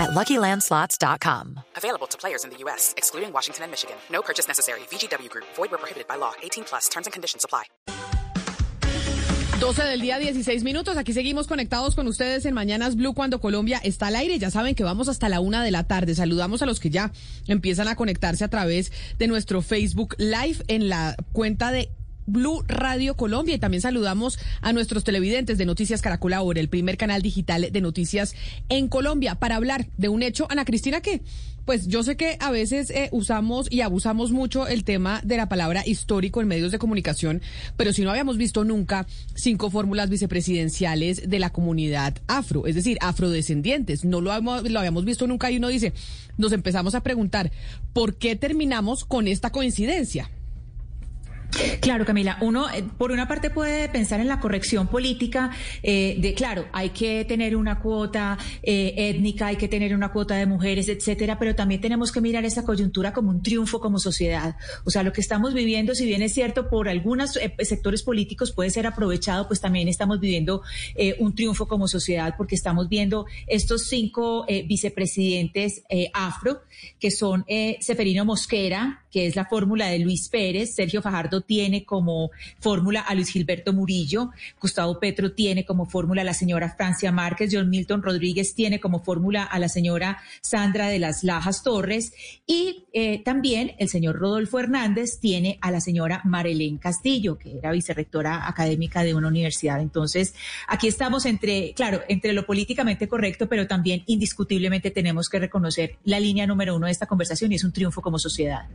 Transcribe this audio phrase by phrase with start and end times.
[0.00, 1.60] at LuckyLandSlots.com.
[1.76, 3.96] Available to players in the U.S., excluding Washington and Michigan.
[4.10, 4.80] No purchase necessary.
[4.90, 5.46] VGW Group.
[5.56, 6.32] Void where prohibited by law.
[6.42, 6.88] 18 plus.
[6.88, 7.64] Terms and conditions apply.
[9.60, 10.96] 12 del día, 16 minutos.
[10.96, 14.38] Aquí seguimos conectados con ustedes en Mañanas Blue cuando Colombia está al aire.
[14.38, 16.14] Ya saben que vamos hasta la una de la tarde.
[16.14, 17.12] Saludamos a los que ya
[17.46, 21.90] empiezan a conectarse a través de nuestro Facebook Live en la cuenta de
[22.30, 23.54] Blue Radio Colombia.
[23.54, 27.80] Y también saludamos a nuestros televidentes de Noticias Caracol Ahora, el primer canal digital de
[27.80, 28.34] noticias
[28.68, 31.22] en Colombia, para hablar de un hecho, Ana Cristina, que
[31.64, 35.48] pues yo sé que a veces eh, usamos y abusamos mucho el tema de la
[35.48, 37.42] palabra histórico en medios de comunicación,
[37.76, 42.98] pero si no habíamos visto nunca cinco fórmulas vicepresidenciales de la comunidad afro, es decir,
[43.00, 45.92] afrodescendientes, no lo, lo habíamos visto nunca y uno dice,
[46.38, 47.52] nos empezamos a preguntar,
[47.92, 50.30] ¿por qué terminamos con esta coincidencia?
[51.80, 52.38] Claro, Camila.
[52.40, 55.50] Uno, eh, por una parte, puede pensar en la corrección política
[55.82, 60.36] eh, de, claro, hay que tener una cuota eh, étnica, hay que tener una cuota
[60.36, 64.56] de mujeres, etcétera, pero también tenemos que mirar esa coyuntura como un triunfo como sociedad.
[64.84, 68.70] O sea, lo que estamos viviendo, si bien es cierto, por algunos sectores políticos puede
[68.70, 70.62] ser aprovechado, pues también estamos viviendo
[71.18, 75.82] un triunfo como sociedad porque estamos viendo estos cinco vicepresidentes
[76.12, 76.62] afro,
[76.98, 77.44] que son
[77.80, 83.14] Seferino Mosquera, que es la fórmula de Luis Pérez, Sergio Fajardo tiene como fórmula a
[83.14, 84.30] Luis Gilberto Murillo,
[84.60, 89.02] Gustavo Petro tiene como fórmula a la señora Francia Márquez, John Milton Rodríguez tiene como
[89.02, 92.12] fórmula a la señora Sandra de las Lajas Torres
[92.46, 97.72] y eh, también el señor Rodolfo Hernández tiene a la señora Marilén Castillo, que era
[97.72, 99.80] vicerrectora académica de una universidad.
[99.80, 100.34] Entonces,
[100.68, 106.20] aquí estamos entre, claro, entre lo políticamente correcto, pero también indiscutiblemente tenemos que reconocer la
[106.20, 108.66] línea número uno de esta conversación y es un triunfo como sociedad.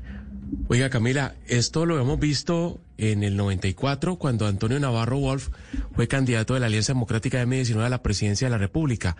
[0.67, 5.49] Oiga, Camila, esto lo hemos visto en el 94, cuando Antonio Navarro Wolf
[5.95, 9.15] fue candidato de la Alianza Democrática de M19 a la presidencia de la República.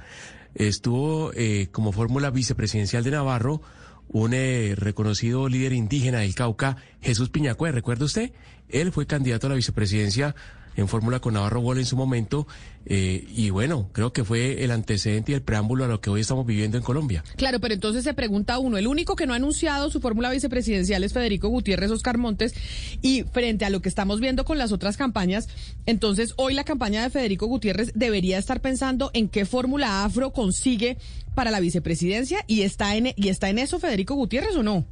[0.54, 3.62] Estuvo eh, como fórmula vicepresidencial de Navarro
[4.08, 8.32] un eh, reconocido líder indígena del Cauca, Jesús Piñacue, ¿recuerda usted?
[8.70, 10.36] Él fue candidato a la vicepresidencia
[10.76, 12.48] en fórmula con Navarro Wolf en su momento
[12.86, 16.22] eh, y bueno, creo que fue el antecedente y el preámbulo a lo que hoy
[16.22, 17.24] estamos viviendo en Colombia.
[17.36, 21.04] Claro, pero entonces se pregunta uno, el único que no ha anunciado su fórmula vicepresidencial
[21.04, 22.54] es Federico Gutiérrez Oscar Montes
[23.02, 25.48] y frente a lo que estamos viendo con las otras campañas,
[25.86, 30.98] entonces hoy la campaña de Federico Gutiérrez debería estar pensando en qué fórmula afro consigue
[31.34, 34.86] para la vicepresidencia y está en y está en eso Federico Gutiérrez o no?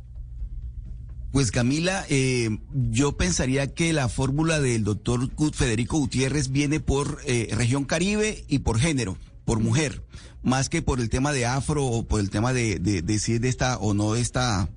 [1.34, 2.60] Pues Camila, eh,
[2.92, 8.60] yo pensaría que la fórmula del doctor Federico Gutiérrez viene por eh, región Caribe y
[8.60, 10.04] por género, por mujer,
[10.44, 13.34] más que por el tema de afro o por el tema de, de, de si
[13.34, 14.70] es de esta o no de esta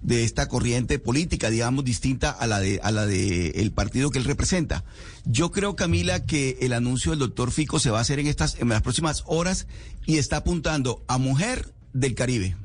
[0.00, 4.20] de esta corriente política, digamos, distinta a la de a la de el partido que
[4.20, 4.84] él representa.
[5.24, 8.60] Yo creo, Camila, que el anuncio del doctor Fico se va a hacer en estas
[8.60, 9.66] en las próximas horas
[10.06, 12.56] y está apuntando a mujer del Caribe.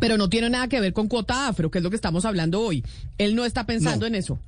[0.00, 2.60] Pero no tiene nada que ver con cuota afro, que es lo que estamos hablando
[2.60, 2.84] hoy.
[3.18, 4.38] Él no está pensando en eso.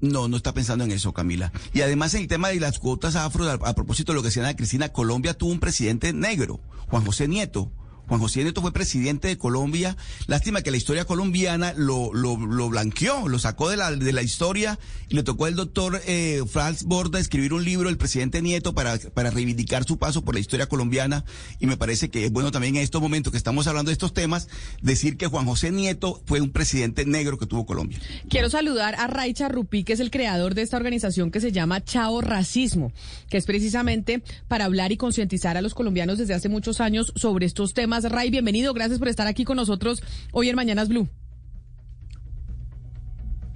[0.00, 1.52] No, no está pensando en eso, Camila.
[1.72, 4.28] Y además en el tema de las cuotas afro, a, a propósito de lo que
[4.28, 7.70] decía Cristina, Colombia tuvo un presidente negro, Juan José Nieto,
[8.08, 9.96] Juan José Nieto fue presidente de Colombia.
[10.26, 12.36] Lástima que la historia colombiana lo, lo,
[12.68, 16.84] blanqueó, lo sacó de la, de la historia y le tocó al doctor eh, Franz
[16.84, 20.66] Borda escribir un libro, el presidente Nieto, para, para reivindicar su paso por la historia
[20.66, 21.24] colombiana.
[21.60, 24.12] Y me parece que es bueno también en estos momentos que estamos hablando de estos
[24.12, 24.48] temas,
[24.80, 28.00] decir que Juan José Nieto fue un presidente negro que tuvo Colombia.
[28.28, 31.82] Quiero saludar a Raicha Rupí, que es el creador de esta organización que se llama
[31.82, 32.92] Chao Racismo,
[33.28, 37.46] que es precisamente para hablar y concientizar a los colombianos desde hace muchos años sobre
[37.46, 38.74] estos temas Ray, bienvenido.
[38.74, 40.02] Gracias por estar aquí con nosotros
[40.32, 41.08] hoy en Mañanas Blue.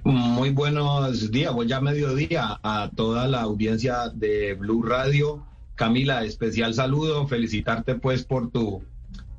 [0.03, 5.45] Muy buenos días, voy ya mediodía a toda la audiencia de Blue Radio.
[5.75, 8.83] Camila, especial saludo, felicitarte pues por tu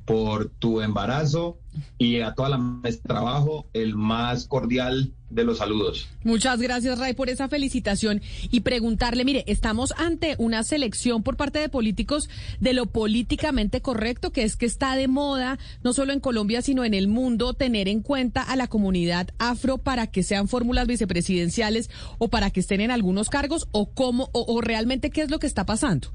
[0.08, 1.58] por tu embarazo
[1.98, 6.08] y a toda la mesa de trabajo el más cordial de los saludos.
[6.24, 11.58] Muchas gracias, Ray, por esa felicitación y preguntarle, mire, estamos ante una selección por parte
[11.58, 16.20] de políticos de lo políticamente correcto, que es que está de moda, no solo en
[16.20, 20.48] Colombia, sino en el mundo, tener en cuenta a la comunidad afro para que sean
[20.48, 25.20] fórmulas vicepresidenciales o para que estén en algunos cargos, o cómo, o, o realmente qué
[25.20, 26.08] es lo que está pasando.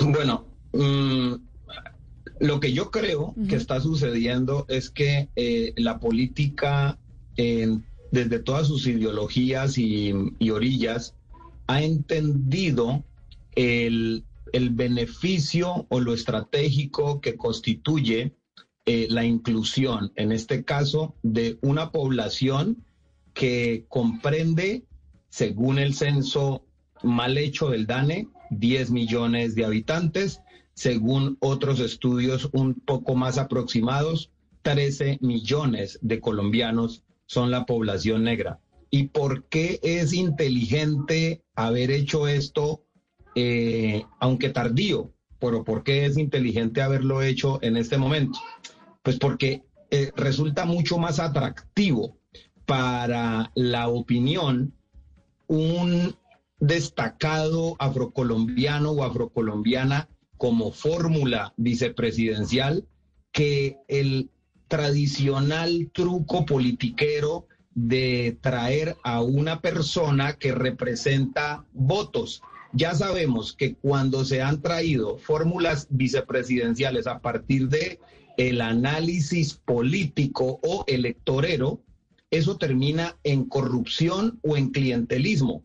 [0.00, 1.34] Bueno, mmm
[2.42, 6.98] Lo que yo creo que está sucediendo es que eh, la política,
[7.36, 10.12] desde todas sus ideologías y,
[10.50, 11.14] orillas,
[11.68, 13.04] ha entendido
[13.54, 14.24] el,
[14.72, 18.34] beneficio o lo estratégico que constituye
[18.86, 22.84] eh, la inclusión, en este caso, de una población
[23.34, 24.82] que comprende,
[25.28, 26.64] según el censo
[27.04, 28.26] mal hecho del DANE,
[28.58, 30.40] 10 millones de habitantes
[30.74, 34.30] según otros estudios un poco más aproximados,
[34.62, 38.60] 13 millones de colombianos son la población negra.
[38.90, 42.84] ¿Y por qué es inteligente haber hecho esto,
[43.34, 45.12] eh, aunque tardío?
[45.38, 48.38] Pero ¿por qué es inteligente haberlo hecho en este momento?
[49.02, 52.18] Pues porque eh, resulta mucho más atractivo
[52.66, 54.74] para la opinión
[55.48, 56.14] un
[56.62, 62.86] destacado afrocolombiano o afrocolombiana como fórmula vicepresidencial
[63.32, 64.30] que el
[64.68, 72.42] tradicional truco politiquero de traer a una persona que representa votos.
[72.72, 77.98] Ya sabemos que cuando se han traído fórmulas vicepresidenciales a partir de
[78.36, 81.80] el análisis político o electorero,
[82.30, 85.64] eso termina en corrupción o en clientelismo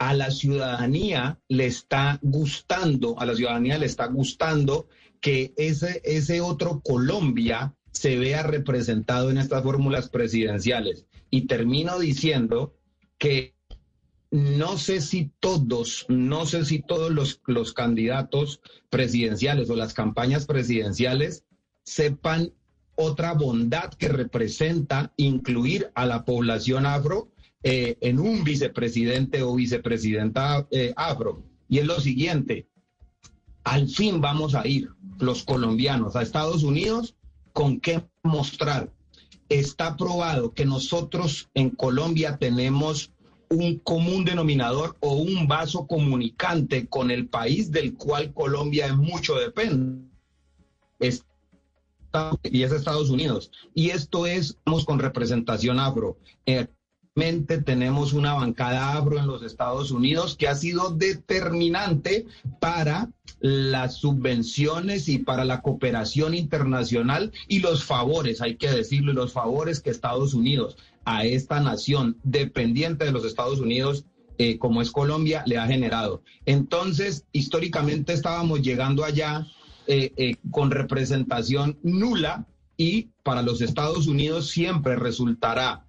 [0.00, 4.88] a la ciudadanía le está gustando, a la ciudadanía le está gustando
[5.20, 11.04] que ese, ese otro Colombia se vea representado en estas fórmulas presidenciales.
[11.28, 12.74] Y termino diciendo
[13.18, 13.54] que
[14.30, 20.46] no sé si todos, no sé si todos los, los candidatos presidenciales o las campañas
[20.46, 21.44] presidenciales
[21.84, 22.54] sepan
[22.94, 27.30] otra bondad que representa incluir a la población afro
[27.62, 31.42] eh, en un vicepresidente o vicepresidenta eh, afro.
[31.68, 32.66] Y es lo siguiente,
[33.64, 37.14] al fin vamos a ir los colombianos a Estados Unidos
[37.52, 38.90] con qué mostrar.
[39.48, 43.12] Está probado que nosotros en Colombia tenemos
[43.50, 49.34] un común denominador o un vaso comunicante con el país del cual Colombia en mucho
[49.34, 50.08] depende.
[52.44, 53.50] y es Estados Unidos.
[53.74, 56.18] Y esto es, vamos con representación afro.
[56.46, 56.68] Eh,
[57.64, 62.24] tenemos una bancada afro en los Estados Unidos que ha sido determinante
[62.60, 69.32] para las subvenciones y para la cooperación internacional y los favores, hay que decirlo, los
[69.32, 74.06] favores que Estados Unidos a esta nación dependiente de los Estados Unidos
[74.38, 76.22] eh, como es Colombia, le ha generado.
[76.46, 79.46] Entonces, históricamente estábamos llegando allá
[79.86, 82.46] eh, eh, con representación nula
[82.78, 85.84] y para los Estados Unidos siempre resultará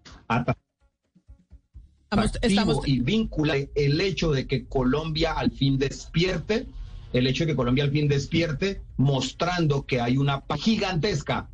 [2.42, 6.68] Estamos, y vincula el hecho de que Colombia al fin despierte,
[7.14, 11.48] el hecho de que Colombia al fin despierte, mostrando que hay una gigantesca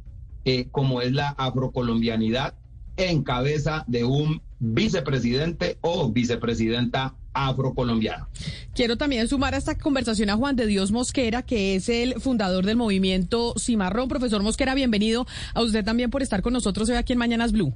[0.45, 2.56] eh, como es la afrocolombianidad
[2.95, 8.27] en cabeza de un vicepresidente o vicepresidenta afrocolombiana.
[8.74, 12.65] Quiero también sumar a esta conversación a Juan de Dios Mosquera, que es el fundador
[12.65, 14.09] del movimiento Cimarrón.
[14.09, 17.75] Profesor Mosquera, bienvenido a usted también por estar con nosotros hoy aquí en Mañanas Blue.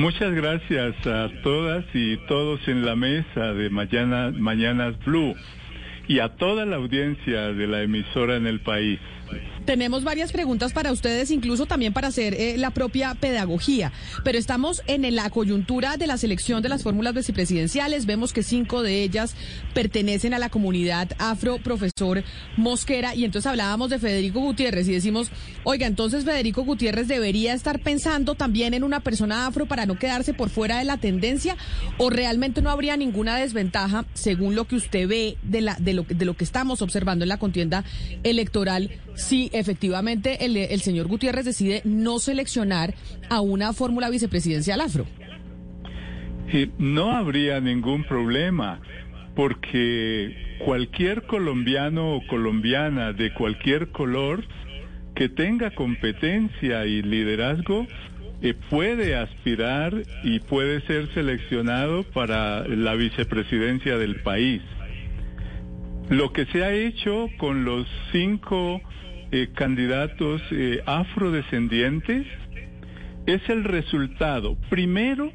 [0.00, 5.34] Muchas gracias a todas y todos en la mesa de Mañana, Mañanas Blue
[6.08, 8.98] y a toda la audiencia de la emisora en el país.
[9.70, 13.92] Tenemos varias preguntas para ustedes, incluso también para hacer eh, la propia pedagogía,
[14.24, 18.04] pero estamos en la coyuntura de la selección de las fórmulas vicepresidenciales.
[18.04, 19.36] Vemos que cinco de ellas
[19.72, 22.24] pertenecen a la comunidad afro, profesor
[22.56, 25.30] Mosquera, y entonces hablábamos de Federico Gutiérrez y decimos,
[25.62, 30.34] oiga, entonces Federico Gutiérrez debería estar pensando también en una persona afro para no quedarse
[30.34, 31.56] por fuera de la tendencia,
[31.96, 36.02] o realmente no habría ninguna desventaja según lo que usted ve de, la, de, lo,
[36.02, 37.84] de lo que estamos observando en la contienda
[38.24, 42.94] electoral si efectivamente el, señor Gutiérrez decide no seleccionar
[43.28, 45.06] a una fórmula vicepresidencial afro.
[46.78, 48.80] no habría ningún problema,
[49.36, 54.44] porque cualquier colombiano o colombiana de cualquier color
[55.14, 57.86] que tenga competencia y liderazgo
[58.42, 64.62] eh, puede aspirar y puede ser seleccionado para la vicepresidencia del país.
[66.08, 68.80] Lo que se ha hecho con los cinco
[69.32, 72.26] eh, candidatos eh, afrodescendientes
[73.26, 75.32] es el resultado, primero,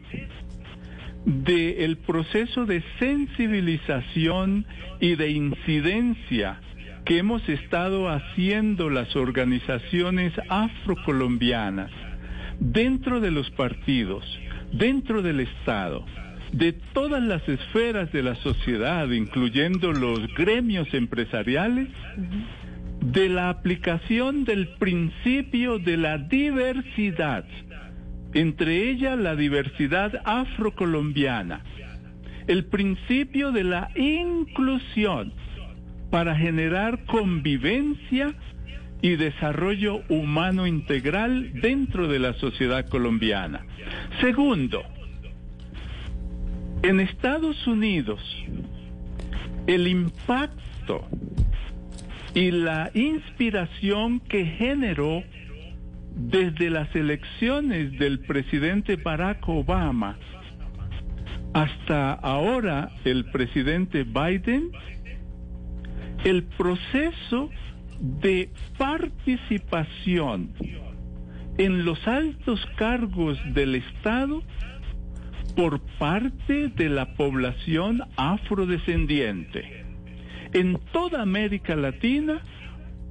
[1.25, 4.65] del proceso de sensibilización
[4.99, 6.59] y de incidencia
[7.05, 11.91] que hemos estado haciendo las organizaciones afrocolombianas
[12.59, 14.25] dentro de los partidos,
[14.71, 16.05] dentro del Estado,
[16.51, 21.89] de todas las esferas de la sociedad, incluyendo los gremios empresariales,
[23.11, 27.45] de la aplicación del principio de la diversidad,
[28.33, 31.61] entre ellas la diversidad afrocolombiana,
[32.47, 35.33] el principio de la inclusión
[36.09, 38.33] para generar convivencia
[39.01, 43.65] y desarrollo humano integral dentro de la sociedad colombiana.
[44.19, 44.81] Segundo,
[46.81, 48.19] en Estados Unidos,
[49.67, 51.07] el impacto
[52.35, 55.23] y la inspiración que generó
[56.15, 60.17] desde las elecciones del presidente Barack Obama
[61.53, 64.71] hasta ahora el presidente Biden,
[66.25, 67.49] el proceso
[68.01, 70.51] de participación
[71.57, 74.43] en los altos cargos del Estado
[75.55, 79.84] por parte de la población afrodescendiente.
[80.55, 82.39] En toda América Latina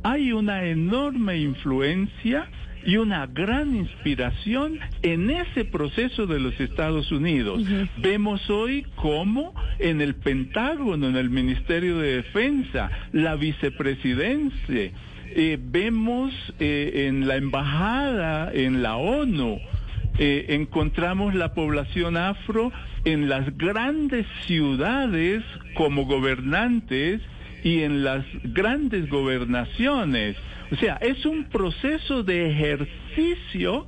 [0.03, 2.49] hay una enorme influencia
[2.87, 7.63] y una gran inspiración en ese proceso de los Estados Unidos.
[7.99, 14.91] Vemos hoy cómo en el Pentágono, en el Ministerio de Defensa, la vicepresidencia,
[15.37, 19.59] eh, vemos eh, en la embajada, en la ONU,
[20.17, 22.73] eh, encontramos la población afro
[23.05, 25.43] en las grandes ciudades
[25.75, 27.21] como gobernantes
[27.65, 30.37] y en las grandes gobernaciones.
[30.71, 33.87] O sea, es un proceso de ejercicio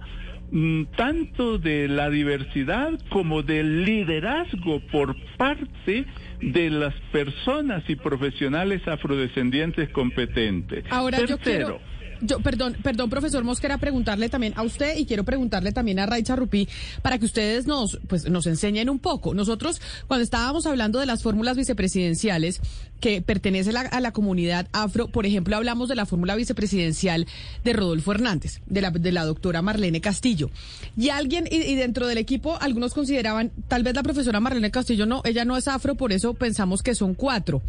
[0.51, 6.07] mm, tanto de la diversidad como del liderazgo por parte
[6.41, 10.85] de las personas y profesionales afrodescendientes competentes.
[10.91, 11.81] Ahora yo quiero
[12.21, 16.37] yo, perdón, perdón, profesor Mosquera, preguntarle también a usted y quiero preguntarle también a Raicha
[16.37, 16.69] Rupí
[17.03, 19.35] para que ustedes nos, pues, nos enseñen un poco.
[19.35, 22.61] Nosotros, cuando estábamos hablando de las fórmulas vicepresidenciales
[23.01, 27.27] que pertenecen a la comunidad afro, por ejemplo, hablamos de la fórmula vicepresidencial
[27.65, 30.51] de Rodolfo Hernández, de la, de la doctora Marlene Castillo.
[30.97, 35.07] Y alguien, y, y dentro del equipo, algunos consideraban, tal vez la profesora Marlene Castillo
[35.07, 37.63] no, ella no es afro, por eso pensamos que son cuatro.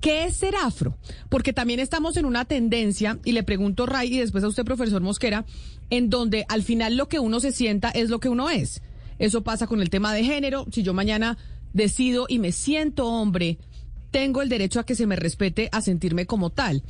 [0.00, 0.96] ¿Qué es ser afro?
[1.28, 5.02] Porque también estamos en una tendencia, y le pregunto Ray y después a usted, profesor
[5.02, 5.44] Mosquera,
[5.90, 8.82] en donde al final lo que uno se sienta es lo que uno es.
[9.18, 10.66] Eso pasa con el tema de género.
[10.70, 11.36] Si yo mañana
[11.72, 13.58] decido y me siento hombre,
[14.10, 16.84] tengo el derecho a que se me respete a sentirme como tal.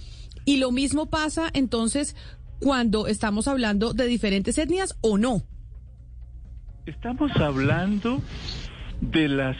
[0.45, 2.15] Y lo mismo pasa entonces
[2.61, 5.43] cuando estamos hablando de diferentes etnias o no.
[6.87, 8.23] Estamos hablando
[9.00, 9.57] de las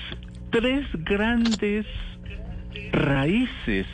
[0.50, 1.87] tres grandes
[2.92, 3.87] raíces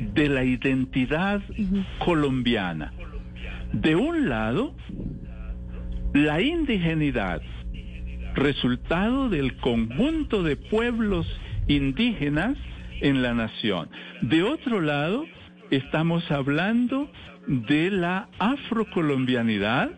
[0.00, 1.42] de la identidad
[1.98, 2.92] colombiana.
[3.72, 4.74] De un lado,
[6.12, 7.42] la indigenidad,
[8.34, 11.26] resultado del conjunto de pueblos
[11.66, 12.56] indígenas
[13.00, 13.88] en la nación.
[14.22, 15.24] De otro lado,
[15.70, 17.10] estamos hablando
[17.46, 19.90] de la afrocolombianidad,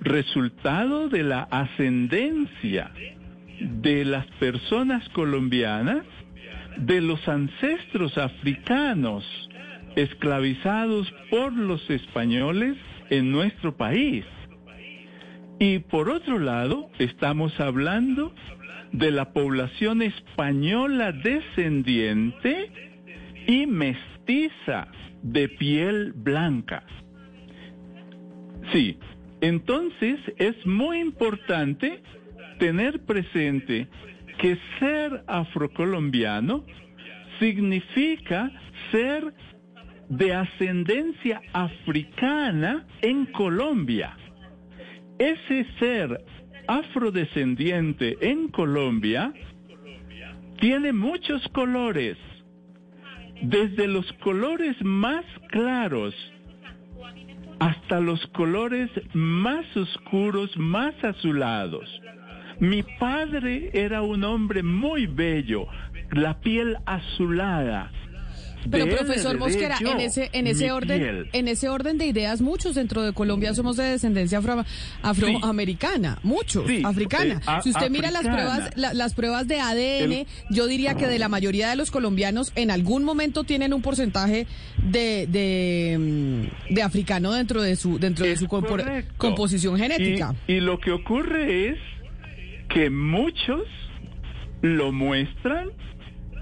[0.00, 2.90] resultado de la ascendencia
[3.60, 6.04] de las personas colombianas
[6.76, 9.24] de los ancestros africanos
[9.96, 12.76] esclavizados por los españoles
[13.10, 14.24] en nuestro país.
[15.58, 18.34] Y por otro lado, estamos hablando
[18.92, 22.70] de la población española descendiente
[23.46, 24.88] y mestiza
[25.22, 26.84] de piel blanca.
[28.72, 28.98] Sí,
[29.40, 32.02] entonces es muy importante
[32.58, 33.88] tener presente
[34.42, 36.64] que ser afrocolombiano
[37.38, 38.50] significa
[38.90, 39.32] ser
[40.08, 44.16] de ascendencia africana en Colombia.
[45.20, 46.24] Ese ser
[46.66, 49.32] afrodescendiente en Colombia
[50.60, 52.18] tiene muchos colores,
[53.42, 56.14] desde los colores más claros
[57.60, 61.88] hasta los colores más oscuros, más azulados.
[62.62, 65.66] Mi padre era un hombre muy bello,
[66.12, 67.90] la piel azulada.
[68.70, 73.02] Pero profesor Mosquera, en ese en ese orden en ese orden de ideas muchos dentro
[73.02, 74.64] de Colombia somos de descendencia afro,
[75.02, 77.34] afroamericana, muchos africana.
[77.34, 80.94] eh, a- si usted mira las pruebas la- las pruebas de ADN, El- yo diría
[80.94, 84.46] que de la mayoría de los colombianos en algún momento tienen un porcentaje
[84.78, 85.98] de de,
[86.70, 89.12] mm, de africano dentro de su dentro de su correcto.
[89.16, 90.36] composición genética.
[90.46, 91.78] Y, y lo que ocurre es
[92.72, 93.64] que muchos
[94.62, 95.70] lo muestran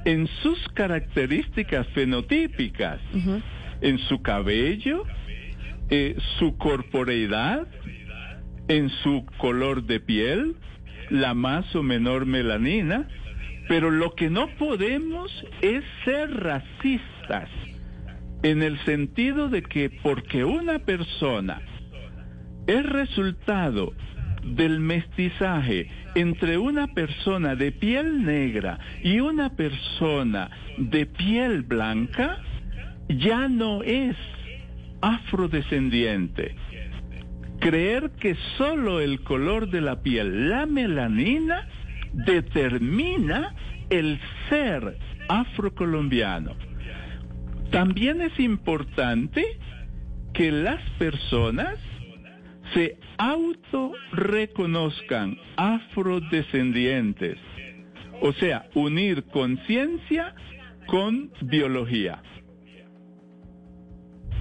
[0.05, 3.01] en sus características fenotípicas,
[3.81, 5.05] en su cabello,
[5.91, 7.67] eh, su corporeidad,
[8.69, 10.55] en su color de piel,
[11.11, 13.09] la más o menor melanina,
[13.69, 15.33] pero lo que no podemos
[15.63, 17.49] es ser racistas
[18.43, 21.61] en el sentido de que porque una persona
[22.67, 23.93] es resultado
[24.45, 32.39] del mestizaje entre una persona de piel negra y una persona de piel blanca,
[33.09, 34.17] ya no es
[35.01, 36.55] afrodescendiente.
[37.61, 41.69] Creer que solo el color de la piel, la melanina,
[42.13, 43.55] determina
[43.91, 44.19] el
[44.49, 44.97] ser
[45.29, 46.55] afrocolombiano.
[47.71, 49.45] También es importante
[50.33, 51.77] que las personas
[52.75, 57.39] se autorreconozcan afrodescendientes,
[58.23, 60.35] o sea, unir conciencia
[60.87, 62.23] con biología.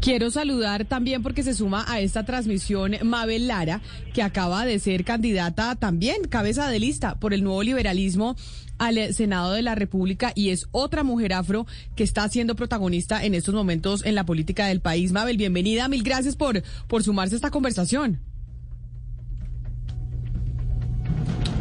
[0.01, 3.81] Quiero saludar también porque se suma a esta transmisión Mabel Lara,
[4.13, 8.38] que acaba de ser candidata también, cabeza de lista por el nuevo liberalismo
[8.79, 13.36] al Senado de la República y es otra mujer afro que está siendo protagonista en
[13.36, 15.12] estos momentos en la política del país.
[15.12, 18.19] Mabel, bienvenida, mil gracias por, por sumarse a esta conversación.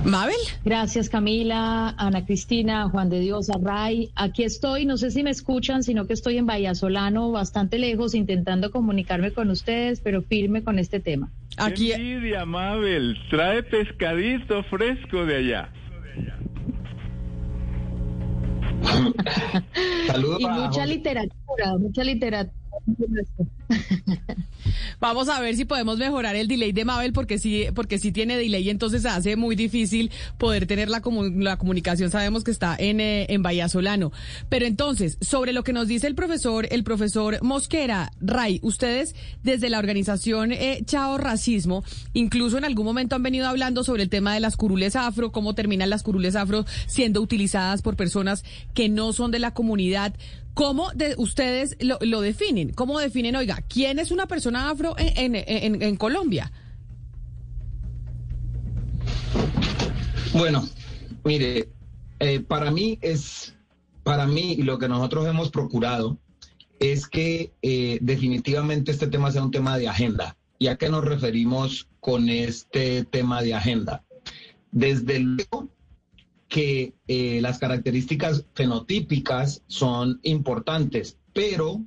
[0.04, 0.36] Mabel.
[0.64, 4.10] Gracias Camila, Ana Cristina, Juan de Dios, Array.
[4.14, 8.70] Aquí estoy, no sé si me escuchan, sino que estoy en Vallasolano, bastante lejos, intentando
[8.70, 11.30] comunicarme con ustedes, pero firme con este tema.
[11.58, 11.92] Aquí.
[11.92, 15.72] Envidia, Mabel, trae pescadito fresco de allá.
[20.06, 20.40] Saludos.
[20.40, 22.54] y mucha literatura, mucha literatura.
[25.00, 28.36] Vamos a ver si podemos mejorar el delay de Mabel porque sí, porque sí tiene
[28.36, 31.02] delay, entonces hace muy difícil poder tener la,
[31.36, 32.10] la comunicación.
[32.10, 34.12] Sabemos que está en, eh, en Vallasolano.
[34.48, 39.70] Pero entonces, sobre lo que nos dice el profesor, el profesor Mosquera, Ray, ustedes desde
[39.70, 44.34] la organización eh, Chao Racismo, incluso en algún momento han venido hablando sobre el tema
[44.34, 49.12] de las curules afro, cómo terminan las curules afro siendo utilizadas por personas que no
[49.12, 50.14] son de la comunidad.
[50.58, 52.72] ¿Cómo de, ustedes lo, definen?
[52.72, 56.50] ¿Cómo definen, oiga, quién es una persona afro en, en, en, Colombia?
[60.32, 60.68] Bueno,
[61.22, 61.68] mire,
[62.18, 63.54] eh, para mí es,
[64.02, 66.18] para mí lo que nosotros hemos procurado
[66.80, 70.36] es que eh, definitivamente este tema sea un tema de agenda.
[70.58, 74.02] ¿Y a qué nos referimos con este tema de agenda?
[74.72, 75.68] Desde luego
[76.48, 81.82] que eh, las características fenotípicas son importantes, pero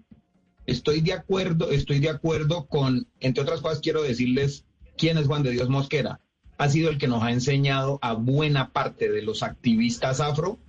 [0.66, 4.66] estoy de acuerdo, estoy de acuerdo con, entre otras cosas, quiero decirles
[4.98, 6.20] quién es Juan de Dios Mosquera.
[6.58, 10.60] Ha sido el que nos ha enseñado a buena parte de los activistas afro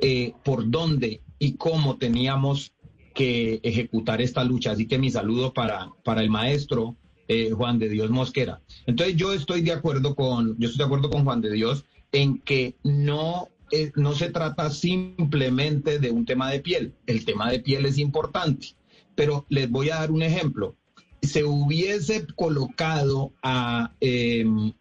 [0.00, 2.72] eh, por dónde y cómo teníamos
[3.14, 4.72] que ejecutar esta lucha.
[4.72, 6.96] Así que mi saludo para, para el maestro
[7.28, 8.60] eh, Juan de Dios Mosquera.
[8.86, 12.38] Entonces yo estoy de acuerdo con, yo estoy de acuerdo con Juan de Dios en
[12.38, 13.48] que no,
[13.96, 16.94] no se trata simplemente de un tema de piel.
[17.06, 18.68] El tema de piel es importante,
[19.14, 20.76] pero les voy a dar un ejemplo.
[21.22, 24.72] Se hubiese colocado a, em,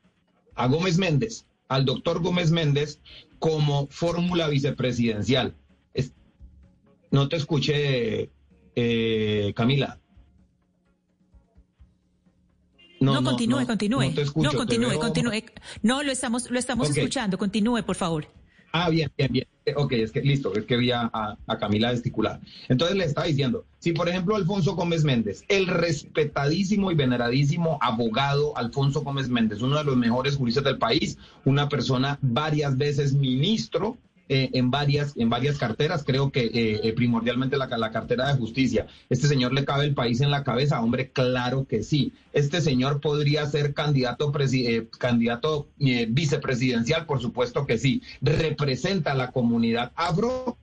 [0.56, 3.00] a Gómez Méndez, al doctor Gómez Méndez,
[3.40, 5.56] como fórmula vicepresidencial.
[7.10, 8.30] no te escuché,
[8.76, 9.98] eh, Camila.
[13.00, 14.14] No, continúe, continúe.
[14.36, 15.44] No, continúe, continúe.
[15.84, 17.38] No, lo estamos, lo estamos escuchando.
[17.38, 18.28] Continúe, por favor.
[18.72, 19.48] Ah, bien, bien, bien.
[19.76, 22.40] Ok, es que listo, es que vi a, a, Camila gesticular.
[22.70, 28.56] Entonces le estaba diciendo, si por ejemplo Alfonso Gómez Méndez, el respetadísimo y veneradísimo abogado
[28.58, 33.98] Alfonso Gómez Méndez, uno de los mejores juristas del país, una persona varias veces ministro
[34.30, 38.38] eh, en, varias, en varias carteras, creo que eh, eh, primordialmente la, la, cartera de
[38.38, 38.86] justicia.
[39.10, 40.82] ¿Este señor le cabe el país en la cabeza?
[40.82, 42.12] Hombre, claro que sí.
[42.34, 44.34] Este señor podría ser candidato,
[44.98, 48.02] candidato vicepresidencial, por supuesto que sí.
[48.22, 50.58] Representa a la comunidad afro.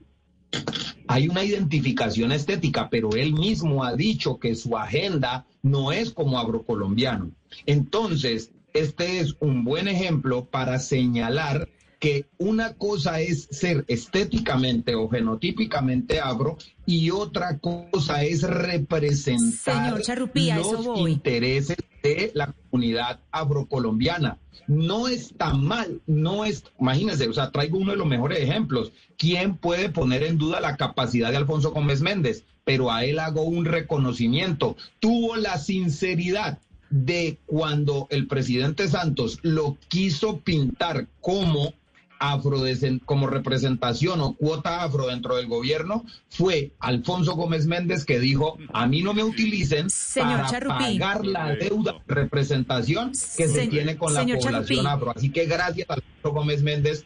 [1.07, 6.37] Hay una identificación estética, pero él mismo ha dicho que su agenda no es como
[6.37, 7.31] agrocolombiano.
[7.65, 11.67] Entonces, este es un buen ejemplo para señalar
[11.99, 21.09] que una cosa es ser estéticamente o genotípicamente agro y otra cosa es representar los
[21.09, 24.37] intereses de la comunidad agrocolombiana.
[24.67, 28.91] No está mal, no es, imagínense, o sea, traigo uno de los mejores ejemplos.
[29.17, 32.43] ¿Quién puede poner en duda la capacidad de Alfonso Gómez Méndez?
[32.63, 34.75] Pero a él hago un reconocimiento.
[34.99, 41.73] Tuvo la sinceridad de cuando el presidente Santos lo quiso pintar como
[43.05, 48.87] como representación o cuota afro dentro del gobierno fue Alfonso Gómez Méndez que dijo a
[48.87, 54.25] mí no me utilicen para pagar la deuda de representación que se tiene con la
[54.25, 55.13] población afro.
[55.15, 57.05] Así que gracias a Alfonso Gómez Méndez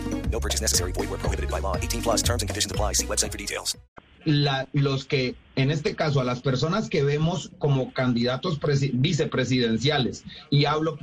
[0.31, 0.91] No purchase necessary.
[0.93, 1.75] Void where prohibited by law.
[1.75, 2.93] 18 plus terms and conditions apply.
[2.93, 3.77] See website for details.
[4.25, 8.59] La, los que, en este caso, a las personas que vemos como candidatos
[8.93, 10.99] vicepresidenciales, y hablo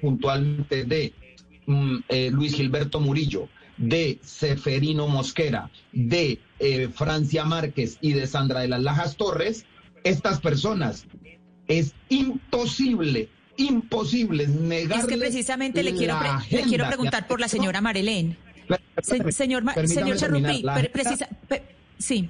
[0.00, 1.12] puntualmente de
[1.66, 8.60] mm, eh, Luis Gilberto Murillo, de Seferino Mosquera, de eh, Francia Márquez y de Sandra
[8.60, 9.64] de las Lajas Torres,
[10.02, 11.06] estas personas
[11.68, 15.00] es imposible, imposible negar.
[15.00, 16.18] Es que precisamente le quiero,
[16.50, 18.36] le quiero preguntar por la señora Marelén.
[19.02, 21.28] Señor, señor Charrupi, precisa,
[21.98, 22.28] sí.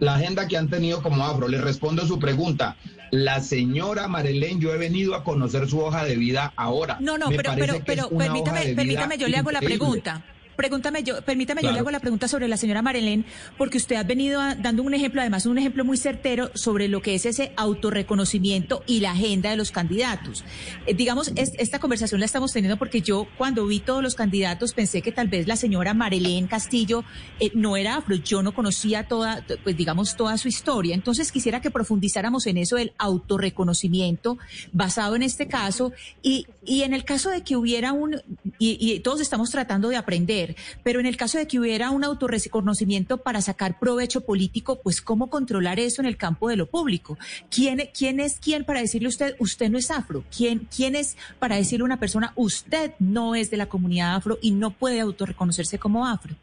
[0.00, 2.76] La agenda que han tenido como afro, le respondo a su pregunta.
[3.12, 6.96] La señora Marelén, yo he venido a conocer su hoja de vida ahora.
[7.00, 10.24] No, no, pero, pero, pero permítame, permítame, yo le hago la pregunta.
[10.56, 13.24] Pregúntame yo, permítame, yo le hago la pregunta sobre la señora Marilén,
[13.56, 17.14] porque usted ha venido dando un ejemplo, además un ejemplo muy certero sobre lo que
[17.14, 20.44] es ese autorreconocimiento y la agenda de los candidatos.
[20.86, 25.00] Eh, digamos, esta conversación la estamos teniendo porque yo cuando vi todos los candidatos pensé
[25.02, 27.04] que tal vez la señora Marilén Castillo
[27.40, 30.94] eh, no era afro, yo no conocía toda, pues digamos, toda su historia.
[30.94, 34.38] Entonces quisiera que profundizáramos en eso del autorreconocimiento
[34.72, 38.20] basado en este caso y, y en el caso de que hubiera un,
[38.58, 40.41] y todos estamos tratando de aprender,
[40.82, 45.30] pero en el caso de que hubiera un autorreconocimiento para sacar provecho político, pues cómo
[45.30, 47.18] controlar eso en el campo de lo público.
[47.50, 50.24] ¿Quién, quién es quién para decirle a usted, usted no es afro?
[50.34, 54.38] ¿Quién, ¿Quién es para decirle a una persona, usted no es de la comunidad afro
[54.42, 56.34] y no puede autorreconocerse como afro?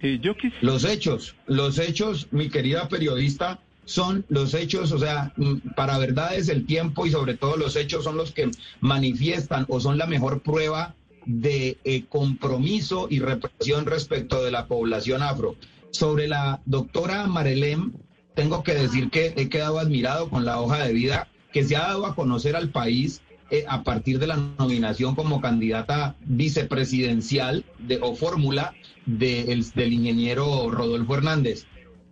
[0.00, 5.74] Eh, yo Los hechos, los hechos, mi querida periodista, son los hechos, o sea, mm,
[5.76, 8.50] para verdades el tiempo y sobre todo los hechos son los que
[8.80, 10.94] manifiestan o son la mejor prueba
[11.26, 15.56] de eh, compromiso y represión respecto de la población afro.
[15.90, 17.92] Sobre la doctora Marelem,
[18.34, 21.82] tengo que decir que he quedado admirado con la hoja de vida que se ha
[21.82, 28.00] dado a conocer al país eh, a partir de la nominación como candidata vicepresidencial de,
[28.02, 28.74] o fórmula
[29.06, 31.66] del ingeniero Rodolfo Hernández.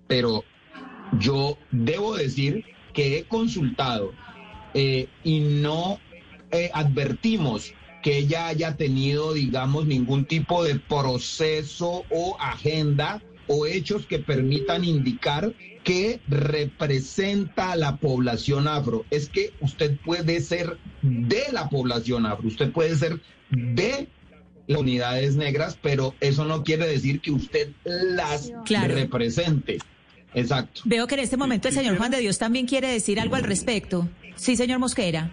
[0.07, 0.45] Pero
[1.19, 4.13] yo debo decir que he consultado
[4.75, 5.99] eh, y no
[6.75, 14.19] advertimos que ella haya tenido, digamos, ningún tipo de proceso o agenda o hechos que
[14.19, 19.05] permitan indicar que representa a la población afro.
[19.11, 24.09] Es que usted puede ser de la población afro, usted puede ser de
[24.67, 29.79] las unidades negras, pero eso no quiere decir que usted las represente.
[30.35, 30.83] Exacto.
[30.85, 33.43] Veo que en este momento el señor Juan de Dios también quiere decir algo al
[33.43, 34.09] respecto.
[34.37, 35.31] Sí, señor Mosquera.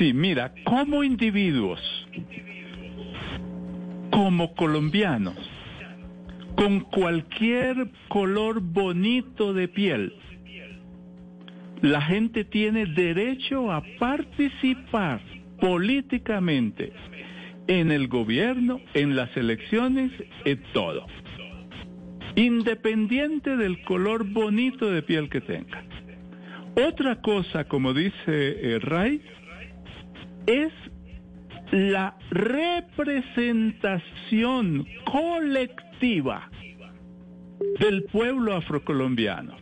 [0.00, 1.78] Sí, mira, como individuos,
[4.10, 5.36] como colombianos,
[6.56, 10.14] con cualquier color bonito de piel,
[11.82, 15.20] la gente tiene derecho a participar
[15.60, 16.94] políticamente
[17.66, 20.12] en el gobierno, en las elecciones,
[20.46, 21.04] en todo.
[22.36, 25.84] Independiente del color bonito de piel que tenga.
[26.88, 29.20] Otra cosa, como dice eh, Ray,
[30.50, 30.72] es
[31.70, 36.50] la representación colectiva
[37.78, 39.58] del pueblo afrocolombiano.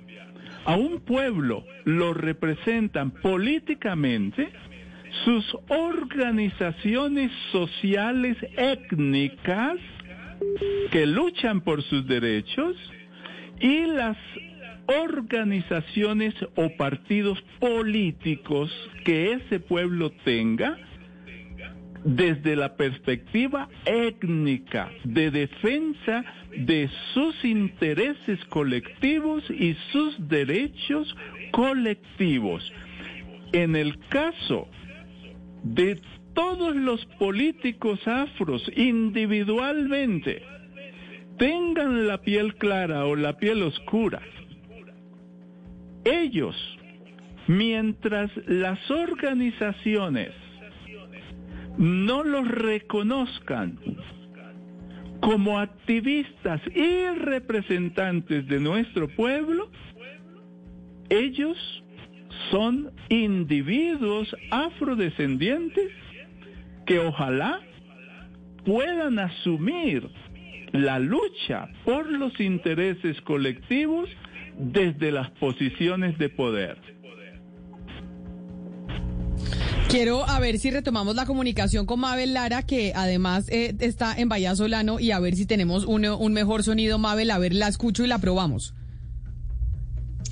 [0.64, 4.50] A un pueblo lo representan políticamente
[5.24, 9.76] sus organizaciones sociales étnicas
[10.90, 12.76] que luchan por sus derechos
[13.60, 14.16] y las
[14.88, 18.70] organizaciones o partidos políticos
[19.04, 20.78] que ese pueblo tenga
[22.04, 26.24] desde la perspectiva étnica de defensa
[26.56, 31.14] de sus intereses colectivos y sus derechos
[31.52, 32.72] colectivos.
[33.52, 34.68] En el caso
[35.62, 36.00] de
[36.34, 40.42] todos los políticos afros individualmente,
[41.38, 44.20] tengan la piel clara o la piel oscura,
[46.08, 46.56] ellos,
[47.46, 50.32] mientras las organizaciones
[51.76, 53.78] no los reconozcan
[55.20, 59.70] como activistas y representantes de nuestro pueblo,
[61.08, 61.56] ellos
[62.50, 65.90] son individuos afrodescendientes
[66.86, 67.60] que ojalá
[68.64, 70.08] puedan asumir
[70.72, 74.08] la lucha por los intereses colectivos
[74.58, 76.78] desde las posiciones de poder.
[79.88, 84.28] Quiero a ver si retomamos la comunicación con Mabel Lara, que además eh, está en
[84.28, 87.30] Bahía Solano, y a ver si tenemos un, un mejor sonido, Mabel.
[87.30, 88.74] A ver, la escucho y la probamos.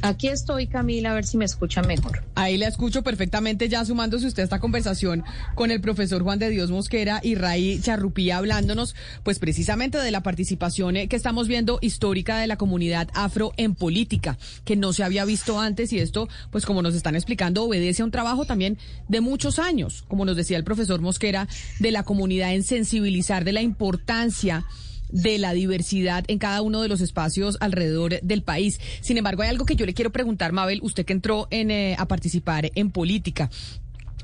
[0.03, 2.23] Aquí estoy, Camila, a ver si me escuchan mejor.
[2.35, 6.51] Ahí la escucho perfectamente, ya sumándose usted a esta conversación con el profesor Juan de
[6.51, 11.79] Dios Mosquera y Ray Charrupía, hablándonos, pues precisamente de la participación eh, que estamos viendo
[11.81, 16.29] histórica de la comunidad afro en política, que no se había visto antes y esto,
[16.51, 18.79] pues como nos están explicando, obedece a un trabajo también
[19.09, 23.53] de muchos años, como nos decía el profesor Mosquera, de la comunidad en sensibilizar de
[23.53, 24.65] la importancia
[25.11, 28.81] de la diversidad en cada uno de los espacios alrededor del país.
[29.01, 31.97] Sin embargo, hay algo que yo le quiero preguntar, Mabel, usted que entró en, eh,
[31.99, 33.51] a participar en política,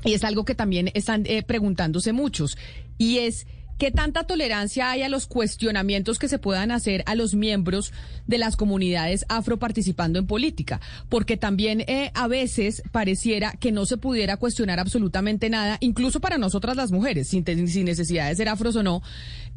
[0.03, 2.57] y es algo que también están eh, preguntándose muchos,
[2.97, 3.45] y es...
[3.77, 7.91] ¿Qué tanta tolerancia hay a los cuestionamientos que se puedan hacer a los miembros
[8.27, 10.79] de las comunidades afro participando en política?
[11.09, 16.37] Porque también eh, a veces pareciera que no se pudiera cuestionar absolutamente nada, incluso para
[16.37, 19.01] nosotras las mujeres, sin, necesidad de ser afros o no,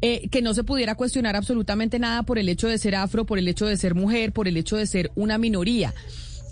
[0.01, 3.37] eh, que no se pudiera cuestionar absolutamente nada por el hecho de ser afro, por
[3.37, 5.93] el hecho de ser mujer, por el hecho de ser una minoría.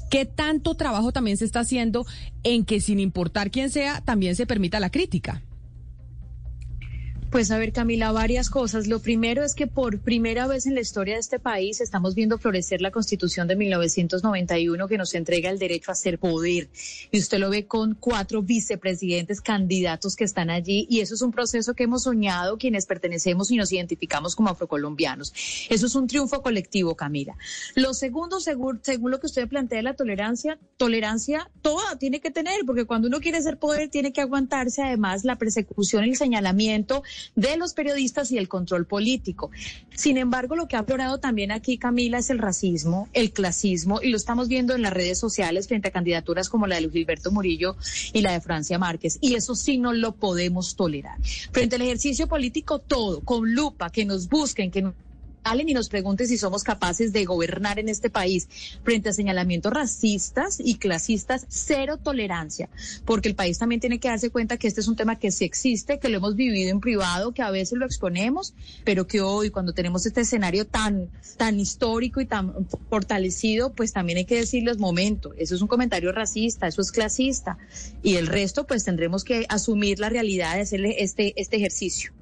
[0.09, 2.05] ¿Qué tanto trabajo también se está haciendo
[2.43, 5.41] en que sin importar quién sea, también se permita la crítica?
[7.35, 8.87] Pues a ver, Camila, varias cosas.
[8.87, 12.37] Lo primero es que por primera vez en la historia de este país estamos viendo
[12.37, 16.69] florecer la Constitución de 1991 que nos entrega el derecho a ser poder.
[17.11, 20.87] Y usted lo ve con cuatro vicepresidentes candidatos que están allí.
[20.89, 25.33] Y eso es un proceso que hemos soñado quienes pertenecemos y nos identificamos como afrocolombianos.
[25.69, 27.35] Eso es un triunfo colectivo, Camila.
[27.75, 32.61] Lo segundo, según, según lo que usted plantea la tolerancia, tolerancia toda tiene que tener,
[32.65, 37.03] porque cuando uno quiere ser poder tiene que aguantarse además la persecución el señalamiento
[37.35, 39.51] de los periodistas y el control político.
[39.93, 44.09] Sin embargo, lo que ha aflorado también aquí, Camila, es el racismo, el clasismo, y
[44.09, 47.75] lo estamos viendo en las redes sociales frente a candidaturas como la de Gilberto Murillo
[48.13, 49.17] y la de Francia Márquez.
[49.21, 51.17] Y eso sí no lo podemos tolerar.
[51.51, 54.93] Frente al ejercicio político, todo, con lupa, que nos busquen, que
[55.53, 58.49] y nos pregunte si somos capaces de gobernar en este país
[58.83, 62.67] frente a señalamientos racistas y clasistas, cero tolerancia,
[63.05, 65.45] porque el país también tiene que darse cuenta que este es un tema que sí
[65.45, 69.51] existe, que lo hemos vivido en privado, que a veces lo exponemos, pero que hoy
[69.51, 74.79] cuando tenemos este escenario tan, tan histórico y tan fortalecido, pues también hay que decirles
[74.79, 77.59] momento, eso es un comentario racista, eso es clasista,
[78.01, 82.14] y el resto pues tendremos que asumir la realidad de hacerle este, este ejercicio.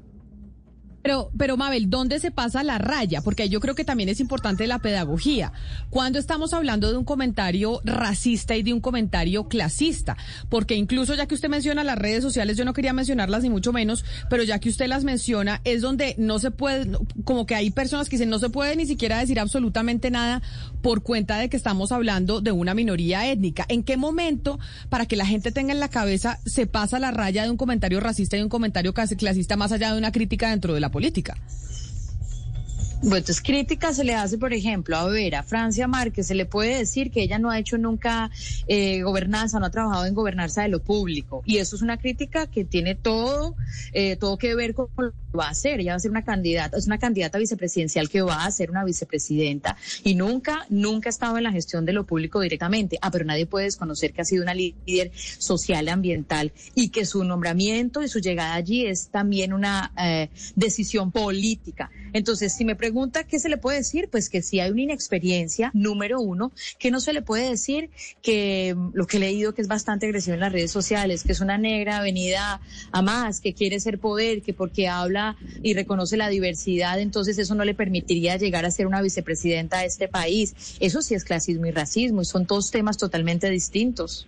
[1.04, 3.22] Pero, pero Mabel, ¿dónde se pasa la raya?
[3.22, 5.52] Porque yo creo que también es importante la pedagogía.
[5.90, 10.16] Cuando estamos hablando de un comentario racista y de un comentario clasista,
[10.50, 13.74] porque incluso ya que usted menciona las redes sociales, yo no quería mencionarlas ni mucho
[13.74, 16.90] menos, pero ya que usted las menciona, es donde no se puede,
[17.26, 20.42] como que hay personas que dicen no se puede ni siquiera decir absolutamente nada
[20.82, 23.66] por cuenta de que estamos hablando de una minoría étnica.
[23.68, 27.44] ¿En qué momento, para que la gente tenga en la cabeza, se pasa la raya
[27.44, 30.80] de un comentario racista y un comentario clasista más allá de una crítica dentro de
[30.80, 31.36] la política.
[33.04, 36.46] Bueno, entonces crítica se le hace, por ejemplo, a ver, a Francia Márquez se le
[36.46, 38.32] puede decir que ella no ha hecho nunca
[38.66, 41.44] eh, gobernanza, no ha trabajado en gobernanza de lo público.
[41.46, 43.58] Y eso es una crítica que tiene todo,
[43.92, 45.82] eh, todo que ver con lo que va a hacer.
[45.82, 48.86] Ella va a ser una candidata, es una candidata vicepresidencial que va a ser una
[48.86, 53.00] vicepresidenta y nunca, nunca ha estado en la gestión de lo público directamente.
[53.02, 57.26] Ah, pero nadie puede desconocer que ha sido una líder social, ambiental y que su
[57.26, 61.92] nombramiento y su llegada allí es también una eh, decisión política.
[62.14, 65.72] Entonces, si me pregunta qué se le puede decir, pues que si hay una inexperiencia,
[65.74, 67.90] número uno, que no se le puede decir
[68.22, 71.32] que mm, lo que he leído que es bastante agresivo en las redes sociales, que
[71.32, 76.18] es una negra venida a más, que quiere ser poder, que porque habla y reconoce
[76.18, 80.78] la diversidad, entonces eso no le permitiría llegar a ser una vicepresidenta de este país.
[80.80, 84.28] Eso sí es clasismo y racismo, y son dos temas totalmente distintos.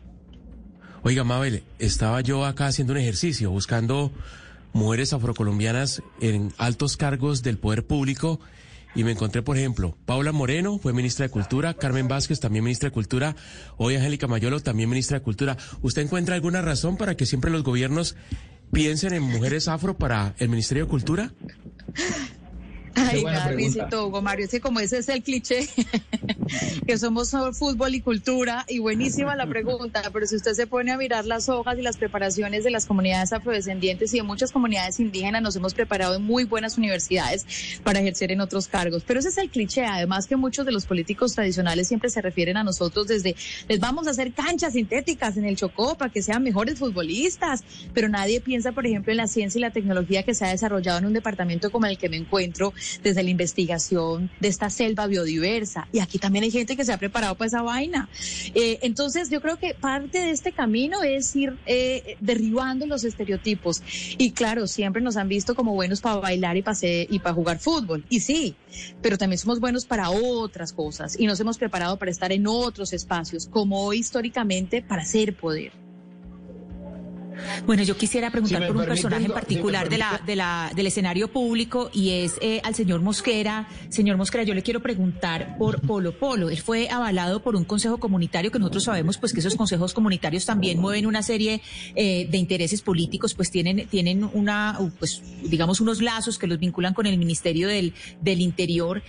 [1.03, 4.11] Oiga, Mabel, estaba yo acá haciendo un ejercicio, buscando
[4.75, 8.41] mujeres afrocolombianas en altos cargos del poder público
[8.93, 12.89] y me encontré, por ejemplo, Paula Moreno fue ministra de Cultura, Carmen Vázquez también ministra
[12.89, 13.37] de Cultura,
[13.77, 15.55] hoy Angélica Mayolo también ministra de Cultura.
[15.81, 18.17] ¿Usted encuentra alguna razón para que siempre los gobiernos
[18.73, 21.31] piensen en mujeres afro para el Ministerio de Cultura?
[22.95, 23.51] Ay, nada,
[24.05, 25.67] Hugo Mario, ese como ese es el cliché.
[26.87, 30.97] que somos fútbol y cultura, y buenísima la pregunta, pero si usted se pone a
[30.97, 35.41] mirar las hojas y las preparaciones de las comunidades afrodescendientes y de muchas comunidades indígenas,
[35.41, 37.45] nos hemos preparado en muy buenas universidades
[37.83, 39.03] para ejercer en otros cargos.
[39.05, 42.57] Pero ese es el cliché, además que muchos de los políticos tradicionales siempre se refieren
[42.57, 43.35] a nosotros desde,
[43.67, 48.09] les vamos a hacer canchas sintéticas en el Chocó para que sean mejores futbolistas, pero
[48.09, 51.05] nadie piensa, por ejemplo, en la ciencia y la tecnología que se ha desarrollado en
[51.05, 52.73] un departamento como el que me encuentro,
[53.03, 55.87] desde la investigación de esta selva biodiversa.
[55.91, 58.09] Y aquí también hay gente que se ha preparado para esa vaina.
[58.53, 63.81] Eh, entonces, yo creo que parte de este camino es ir eh, derribando los estereotipos.
[64.17, 68.05] Y claro, siempre nos han visto como buenos para bailar y para y jugar fútbol.
[68.09, 68.55] Y sí,
[69.01, 72.93] pero también somos buenos para otras cosas y nos hemos preparado para estar en otros
[72.93, 75.84] espacios, como históricamente para hacer poder.
[77.65, 81.27] Bueno, yo quisiera preguntar por un personaje en particular de la, de la, del escenario
[81.27, 83.67] público y es eh, al señor Mosquera.
[83.89, 86.49] Señor Mosquera, yo le quiero preguntar por Polo Polo.
[86.49, 90.45] Él fue avalado por un consejo comunitario que nosotros sabemos pues que esos consejos comunitarios
[90.45, 91.61] también mueven una serie
[91.95, 96.93] eh, de intereses políticos, pues tienen, tienen una, pues digamos unos lazos que los vinculan
[96.93, 99.01] con el Ministerio del, del Interior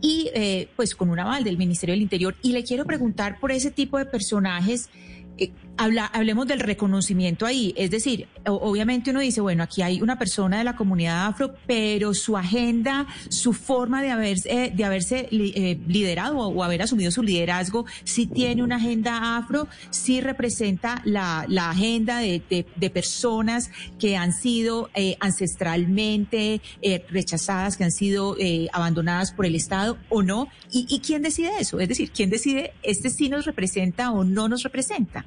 [0.00, 2.34] y eh, pues con un aval del Ministerio del Interior.
[2.42, 4.90] Y le quiero preguntar por ese tipo de personajes
[5.38, 7.74] eh, habla, hablemos del reconocimiento ahí.
[7.76, 12.14] Es decir, obviamente uno dice, bueno, aquí hay una persona de la comunidad afro, pero
[12.14, 17.22] su agenda, su forma de haberse, eh, de haberse eh, liderado o, haber asumido su
[17.22, 24.16] liderazgo, sí tiene una agenda afro, sí representa la, la agenda de, de, personas que
[24.16, 26.60] han sido ancestralmente
[27.08, 28.36] rechazadas, que han sido
[28.72, 30.48] abandonadas por el Estado o no.
[30.70, 31.80] ¿Y, ¿Y quién decide eso?
[31.80, 35.24] Es decir, ¿quién decide este sí nos representa o no nos representa?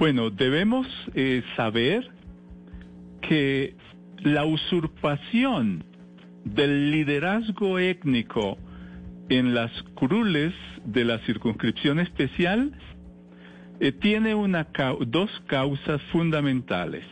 [0.00, 2.08] Bueno, debemos eh, saber
[3.20, 3.76] que
[4.20, 5.84] la usurpación
[6.42, 8.56] del liderazgo étnico
[9.28, 10.54] en las curules
[10.86, 12.72] de la circunscripción especial
[13.78, 14.32] eh, tiene
[15.06, 17.04] dos causas fundamentales.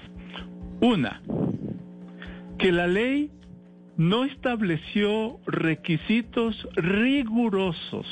[0.80, 1.20] Una,
[2.58, 3.30] que la ley
[3.98, 8.06] no estableció requisitos rigurosos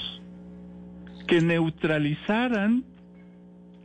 [1.26, 2.84] que neutralizaran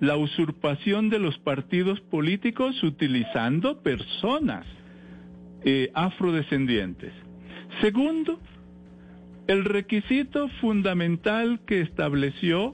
[0.01, 4.65] la usurpación de los partidos políticos utilizando personas
[5.63, 7.13] eh, afrodescendientes.
[7.81, 8.39] Segundo,
[9.47, 12.73] el requisito fundamental que estableció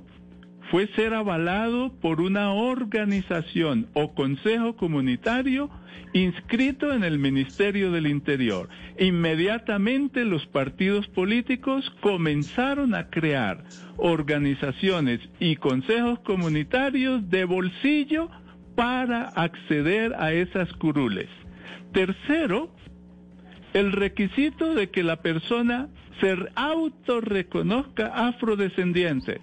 [0.71, 5.69] fue ser avalado por una organización o consejo comunitario
[6.13, 8.69] inscrito en el Ministerio del Interior.
[8.99, 13.63] Inmediatamente los partidos políticos comenzaron a crear
[13.97, 18.29] organizaciones y consejos comunitarios de bolsillo
[18.75, 21.29] para acceder a esas curules.
[21.93, 22.69] Tercero,
[23.73, 29.39] el requisito de que la persona se autorreconozca afrodescendiente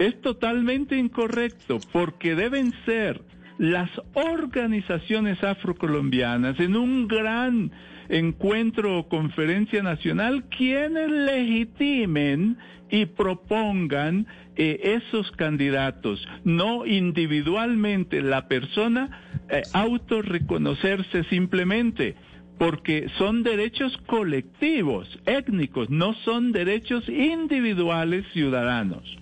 [0.00, 3.20] es totalmente incorrecto porque deben ser
[3.58, 7.70] las organizaciones afrocolombianas en un gran
[8.08, 12.56] encuentro o conferencia nacional quienes legitimen
[12.90, 22.16] y propongan eh, esos candidatos, no individualmente la persona eh, autorreconocerse simplemente
[22.58, 29.20] porque son derechos colectivos, étnicos, no son derechos individuales ciudadanos.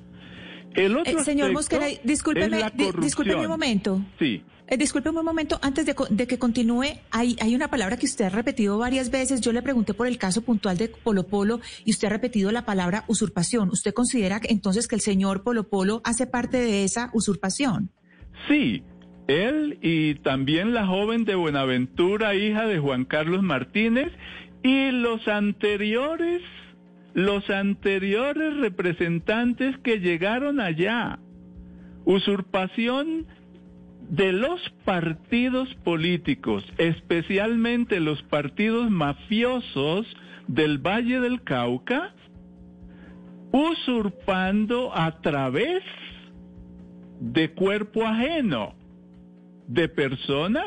[0.74, 2.64] El otro eh, señor Mosquera, discúlpeme,
[3.00, 4.04] discúlpeme un momento.
[4.18, 4.42] Sí.
[4.70, 8.76] Eh, un momento, antes de, que continúe, hay, hay una palabra que usted ha repetido
[8.76, 9.40] varias veces.
[9.40, 12.66] Yo le pregunté por el caso puntual de Polo Polo y usted ha repetido la
[12.66, 13.70] palabra usurpación.
[13.70, 17.90] ¿Usted considera entonces que el señor Polo Polo hace parte de esa usurpación?
[18.46, 18.83] Sí,
[19.26, 24.12] él y también la joven de Buenaventura, hija de Juan Carlos Martínez,
[24.62, 26.42] y los anteriores
[27.14, 31.18] los anteriores representantes que llegaron allá.
[32.05, 33.27] Usurpación
[34.09, 40.07] de los partidos políticos, especialmente los partidos mafiosos
[40.47, 42.14] del Valle del Cauca,
[43.53, 45.83] usurpando a través
[47.21, 48.75] de cuerpo ajeno
[49.66, 50.66] de personas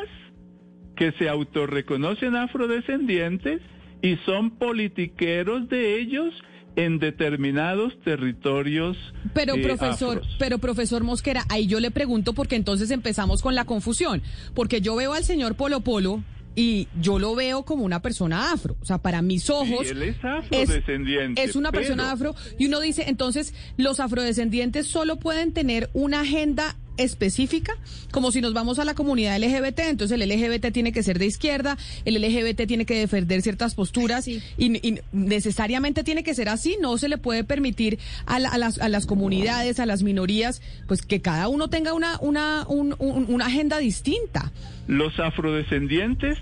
[0.94, 3.60] que se autorreconocen afrodescendientes
[4.02, 6.34] y son politiqueros de ellos
[6.76, 8.96] en determinados territorios.
[9.34, 13.64] Pero eh, profesor, pero profesor Mosquera, ahí yo le pregunto porque entonces empezamos con la
[13.64, 14.22] confusión,
[14.54, 16.22] porque yo veo al señor Polo Polo
[16.54, 20.16] y yo lo veo como una persona afro, o sea, para mis ojos él es
[20.22, 21.42] afrodescendiente.
[21.42, 26.76] Es, una persona afro y uno dice, entonces los afrodescendientes solo pueden tener una agenda
[26.96, 27.74] específica,
[28.10, 31.26] como si nos vamos a la comunidad LGBT, entonces el LGBT tiene que ser de
[31.26, 36.76] izquierda, el LGBT tiene que defender ciertas posturas y, y necesariamente tiene que ser así,
[36.80, 40.60] no se le puede permitir a, la- a las, a las comunidades, a las minorías,
[40.86, 44.52] pues que cada uno tenga una, una, un- un- una agenda distinta.
[44.86, 46.38] Los afrodescendientes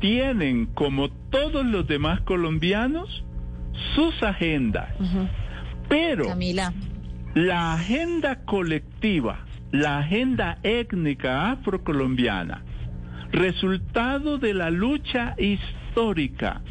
[0.00, 3.24] tienen, como todos los demás colombianos,
[3.94, 4.88] sus agendas.
[5.88, 6.72] Pero Camila.
[7.34, 12.62] la agenda colectiva, la agenda étnica afrocolombiana,
[13.32, 16.62] resultado de la lucha histórica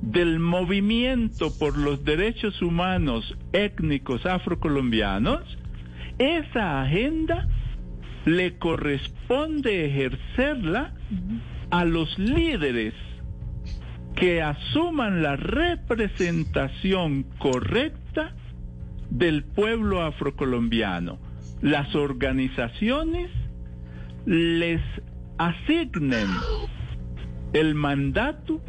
[0.00, 5.40] del movimiento por los derechos humanos étnicos afrocolombianos,
[6.18, 7.48] esa agenda
[8.26, 10.94] le corresponde ejercerla
[11.70, 12.94] a los líderes
[14.14, 18.36] que asuman la representación correcta
[19.10, 21.31] del pueblo afrocolombiano.
[21.62, 23.30] Las organizaciones
[24.26, 24.80] les
[25.38, 26.28] asignen
[27.52, 28.60] el mandato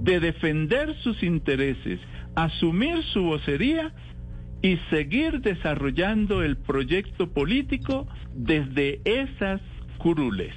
[0.00, 2.00] de defender sus intereses,
[2.34, 3.92] asumir su vocería
[4.62, 9.60] y seguir desarrollando el proyecto político desde esas
[9.98, 10.54] curules.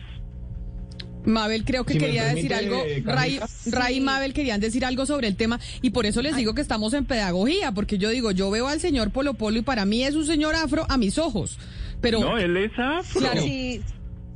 [1.26, 3.14] Mabel creo que Si quería decir algo, Camila.
[3.14, 6.54] Ray, Ray y Mabel querían decir algo sobre el tema y por eso les digo
[6.54, 9.86] que estamos en pedagogía, porque yo digo, yo veo al señor Polo Polo y para
[9.86, 11.60] mí es un señor afro a mis ojos,
[12.02, 12.20] pero...
[12.20, 13.20] no, él es afro.
[13.20, 13.42] Claro.
[13.42, 13.82] Sí,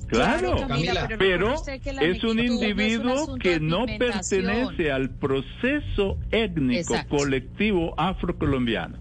[0.08, 5.10] Claro, Claro, Camila, pero es un negritud no es un individuo que no pertenece al
[5.10, 7.18] proceso étnico Exacto.
[7.18, 8.98] colectivo afrocolombiano.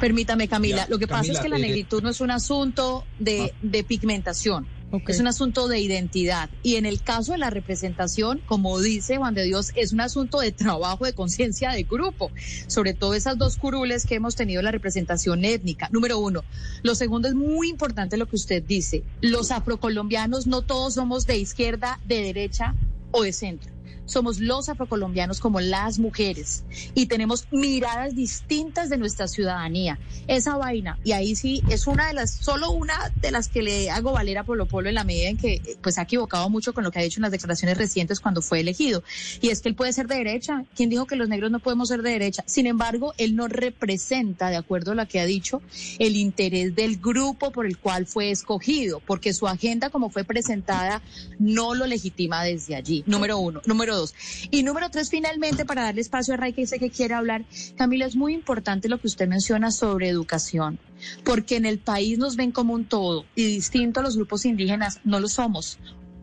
[0.00, 0.84] Permítame, Camila.
[0.84, 3.84] Ya, Lo que pasa es que la eh, negritud no es un asunto de, de
[3.84, 4.66] pigmentación.
[5.06, 6.48] Es un asunto de identidad.
[6.62, 10.40] Y en el caso de la representación, como dice Juan de Dios, es un asunto
[10.40, 12.30] de trabajo, de conciencia de grupo.
[12.66, 15.88] Sobre todo esas dos curules que hemos tenido en la representación étnica.
[15.92, 16.44] Número uno.
[16.82, 19.02] Lo segundo es muy importante lo que usted dice.
[19.20, 22.74] Los afrocolombianos no todos somos de izquierda, de derecha
[23.10, 23.75] o de centro
[24.06, 29.98] somos los afrocolombianos como las mujeres y tenemos miradas distintas de nuestra ciudadanía.
[30.26, 33.90] Esa vaina, y ahí sí es una de las, solo una de las que le
[33.90, 36.72] hago valer a Polo Polo en la medida en que eh, pues ha equivocado mucho
[36.72, 39.02] con lo que ha dicho en las declaraciones recientes cuando fue elegido.
[39.40, 40.64] Y es que él puede ser de derecha.
[40.74, 42.44] ¿Quién dijo que los negros no podemos ser de derecha?
[42.46, 45.60] Sin embargo, él no representa, de acuerdo a lo que ha dicho,
[45.98, 51.02] el interés del grupo por el cual fue escogido, porque su agenda como fue presentada
[51.38, 53.04] no lo legitima desde allí.
[53.06, 53.60] Número uno.
[53.66, 54.14] Número dos.
[54.50, 57.44] Y número tres, finalmente, para darle espacio a Ray, que dice que quiere hablar,
[57.76, 60.78] Camila, es muy importante lo que usted menciona sobre educación,
[61.24, 65.00] porque en el país nos ven como un todo y distinto a los grupos indígenas,
[65.04, 65.78] no lo somos.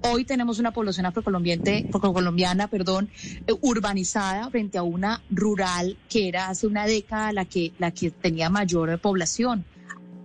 [0.06, 3.10] Hoy tenemos una población afrocolombiana, perdón,
[3.48, 8.12] eh, urbanizada frente a una rural que era hace una década la que, la que
[8.12, 9.66] tenía mayor población.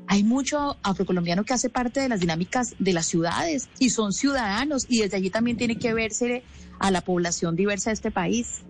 [0.08, 4.86] Hay mucho afrocolombiano que hace parte de las dinámicas de las ciudades y son ciudadanos
[4.88, 6.42] y desde allí también tiene que verse
[6.78, 8.62] a la población diversa de este país.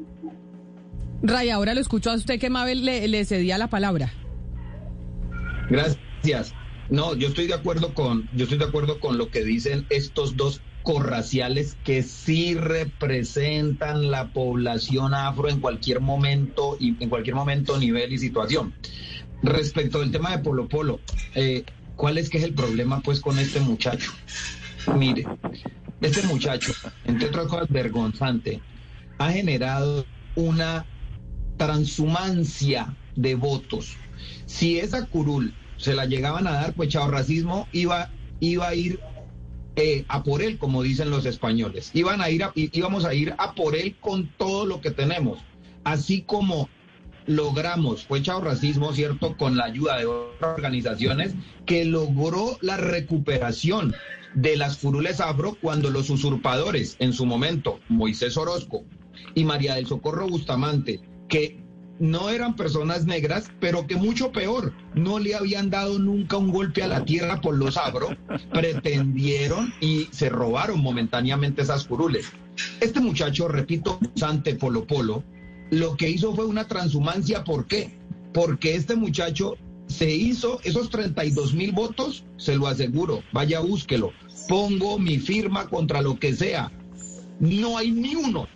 [1.23, 4.13] Ray, ahora lo escucho a usted que Mabel le, le cedía la palabra.
[5.71, 6.55] Gracias.
[6.91, 10.37] No, yo estoy de acuerdo con, yo estoy de acuerdo con lo que dicen estos
[10.37, 17.77] dos corraciales que sí representan la población afro en cualquier momento y en cualquier momento,
[17.79, 18.73] nivel y situación.
[19.43, 21.01] Respecto del tema de Polo Polo,
[21.35, 21.65] eh,
[21.97, 24.13] ¿cuál es que es el problema pues con este muchacho?
[24.97, 25.27] Mire,
[26.01, 26.73] este muchacho,
[27.05, 28.61] entre otras cosas vergonzante,
[29.19, 30.87] ha generado una
[31.57, 33.99] transhumancia de votos.
[34.47, 38.11] Si esa curul se la llegaban a dar, pues Chao Racismo iba,
[38.41, 39.01] iba a ir
[39.77, 41.91] eh, a por él, como dicen los españoles.
[41.95, 45.39] Iban a ir a- íbamos a ir a por él con todo lo que tenemos.
[45.85, 46.69] Así como
[47.29, 49.37] logramos, fue Chao Racismo, ¿cierto?
[49.37, 51.35] Con la ayuda de otras organizaciones,
[51.67, 53.95] que logró la recuperación
[54.35, 58.83] de las curules afro cuando los usurpadores, en su momento, Moisés Orozco
[59.35, 61.61] y María del Socorro Bustamante, que
[62.01, 66.83] no eran personas negras, pero que mucho peor, no le habían dado nunca un golpe
[66.83, 68.17] a la tierra por los afro,
[68.53, 72.31] pretendieron y se robaron momentáneamente esas curules.
[72.81, 75.25] Este muchacho, repito, Sante Polo Polo,
[75.71, 77.45] lo que hizo fue una transhumancia.
[77.45, 77.99] ¿Por qué?
[78.33, 79.57] Porque este muchacho
[79.87, 84.13] se hizo esos 32 mil votos, se lo aseguro, vaya búsquelo.
[84.49, 86.71] Pongo mi firma contra lo que sea.
[87.41, 88.47] No hay ni uno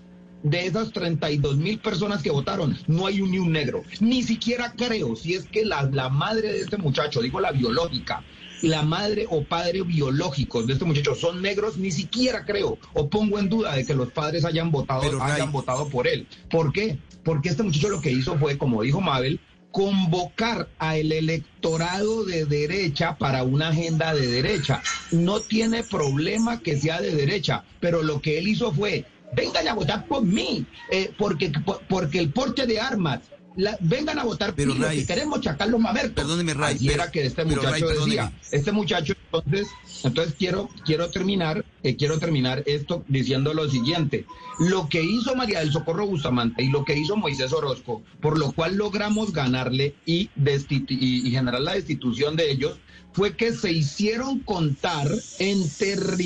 [0.42, 3.82] de esas 32 mil personas que votaron, no hay un, ni un negro.
[4.00, 8.24] Ni siquiera creo si es que la, la madre de este muchacho, digo la biológica,
[8.62, 13.38] la madre o padre biológicos de este muchacho son negros, ni siquiera creo o pongo
[13.38, 16.26] en duda de que los padres hayan votado, Pero, Ray- hayan votado por él.
[16.50, 16.98] ¿Por qué?
[17.24, 19.40] Porque este muchacho lo que hizo fue, como dijo Mabel,
[19.70, 24.82] convocar al electorado de derecha para una agenda de derecha.
[25.10, 29.04] No tiene problema que sea de derecha, pero lo que él hizo fue,
[29.34, 31.50] vengan a votar por mí, eh, porque,
[31.88, 33.20] porque el porte de armas,
[33.56, 36.14] la- vengan a votar Pero, que queremos Chacarlos Mamerto.
[36.14, 38.32] perdóneme, Ray, pero- que este muchacho Ray, decía.
[38.50, 39.68] Este muchacho, entonces,
[40.04, 44.26] entonces quiero, quiero terminar, eh, quiero terminar esto diciendo lo siguiente.
[44.58, 48.52] Lo que hizo María del Socorro Bustamante y lo que hizo Moisés Orozco, por lo
[48.52, 52.78] cual logramos ganarle y, y, y generar la destitución de ellos,
[53.14, 55.06] fue que se hicieron contar
[55.38, 55.68] en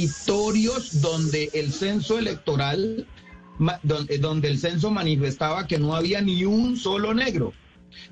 [0.01, 3.07] territorios donde el censo electoral,
[3.83, 7.53] donde, donde el censo manifestaba que no había ni un solo negro.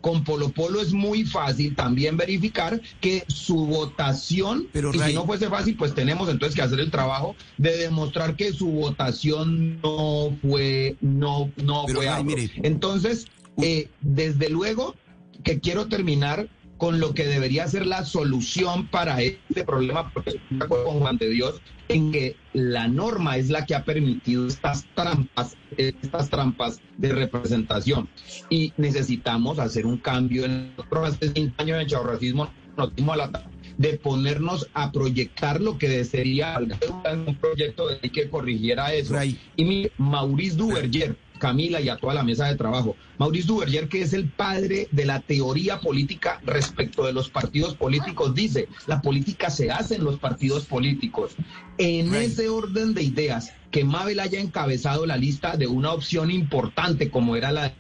[0.01, 5.15] Con Polo Polo es muy fácil también verificar que su votación, Pero, y Ray- si
[5.15, 9.81] no fuese fácil, pues tenemos entonces que hacer el trabajo de demostrar que su votación
[9.83, 12.25] no fue, no, no Pero, fue Ray, afro.
[12.25, 12.51] mire.
[12.63, 13.27] Entonces,
[13.61, 14.95] eh, desde luego
[15.43, 20.59] que quiero terminar con lo que debería ser la solución para este problema, porque estoy
[20.59, 24.47] de acuerdo con Juan de Dios en que la norma es la que ha permitido
[24.47, 28.09] estas trampas, estas trampas de representación.
[28.49, 30.45] Y necesitamos hacer un cambio.
[30.45, 30.73] En
[31.05, 35.79] hace cinco años en Chavo Racismo nos dimos a la de ponernos a proyectar lo
[35.79, 39.15] que sería un proyecto de que corrigiera eso.
[39.15, 39.39] Ray.
[39.57, 42.97] Y mire, Maurice Duverger, Camila y a toda la mesa de trabajo.
[43.19, 48.35] Maurice Duverger, que es el padre de la teoría política respecto de los partidos políticos,
[48.35, 51.33] dice, la política se hace en los partidos políticos.
[51.79, 52.23] En Right.
[52.31, 57.35] ese orden de ideas, que Mabel haya encabezado la lista de una opción importante como
[57.37, 57.75] era la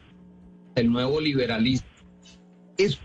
[0.74, 1.86] del nuevo liberalismo,
[2.76, 2.98] es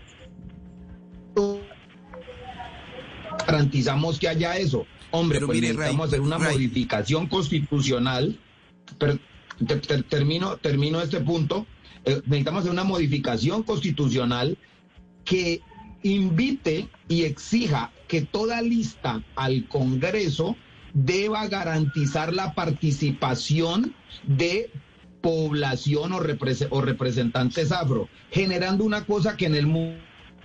[3.46, 4.86] garantizamos que haya eso.
[5.12, 6.54] Hombre, Pero pues mire, necesitamos Ray, hacer una Ray.
[6.54, 8.38] modificación constitucional.
[8.98, 9.18] Pero
[9.66, 11.66] te- te- termino, termino este punto.
[12.04, 14.56] Eh, necesitamos hacer una modificación constitucional
[15.24, 15.60] que
[16.02, 20.56] invite y exija que toda lista al Congreso
[20.94, 23.94] deba garantizar la participación
[24.26, 24.70] de
[25.20, 29.94] población o, represe- o representantes afro, generando una cosa que en el mu-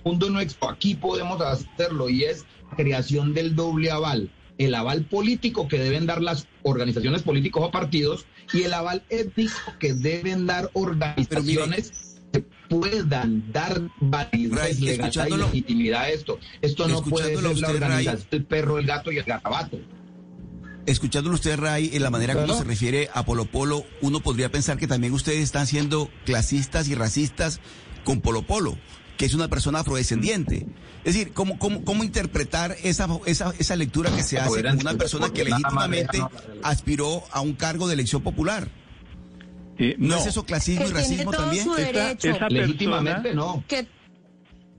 [0.04, 0.66] mundo no existe.
[0.70, 2.44] Aquí podemos hacerlo y es
[2.76, 4.30] creación del doble aval.
[4.58, 9.54] El aval político que deben dar las organizaciones políticos o partidos y el aval étnico
[9.78, 11.92] que deben dar organizaciones
[12.32, 16.38] que puedan dar validez, legalidad y legitimidad a esto.
[16.60, 19.78] Esto no puede ser la organización del perro, el gato y el garabato.
[20.86, 24.78] Escuchándolo usted, Ray, en la manera como se refiere a Polo Polo, uno podría pensar
[24.78, 27.60] que también ustedes están siendo clasistas y racistas
[28.04, 28.78] con Polo Polo,
[29.16, 30.66] que es una persona afrodescendiente.
[31.04, 34.94] Es decir, ¿cómo, cómo, cómo interpretar esa, esa, esa lectura que se hace con una
[34.94, 36.22] persona que legítimamente
[36.62, 38.68] aspiró a un cargo de elección popular?
[39.78, 41.68] Eh, ¿No, es eso clasismo Que y racismo también?
[41.78, 43.62] Esa, persona, no.
[43.68, 43.86] que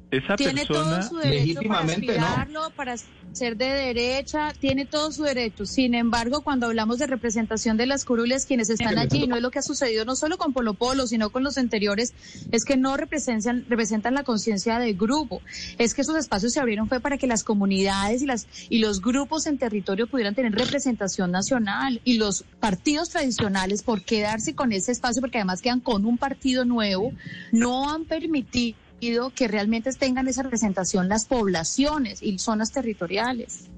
[0.09, 1.91] esa tiene persona, todo su derecho para no.
[1.91, 2.95] aspirarlo, para
[3.33, 5.65] ser de derecha, tiene todo su derecho.
[5.65, 9.51] Sin embargo, cuando hablamos de representación de las curules, quienes están allí, no es lo
[9.51, 12.13] que ha sucedido no solo con Polo Polo, sino con los anteriores,
[12.51, 15.41] es que no representan, representan la conciencia del grupo.
[15.77, 19.01] Es que esos espacios se abrieron fue para que las comunidades y las y los
[19.01, 24.91] grupos en territorio pudieran tener representación nacional y los partidos tradicionales por quedarse con ese
[24.91, 27.11] espacio porque además quedan con un partido nuevo
[27.51, 33.69] no han permitido que realmente tengan esa representación las poblaciones y zonas territoriales.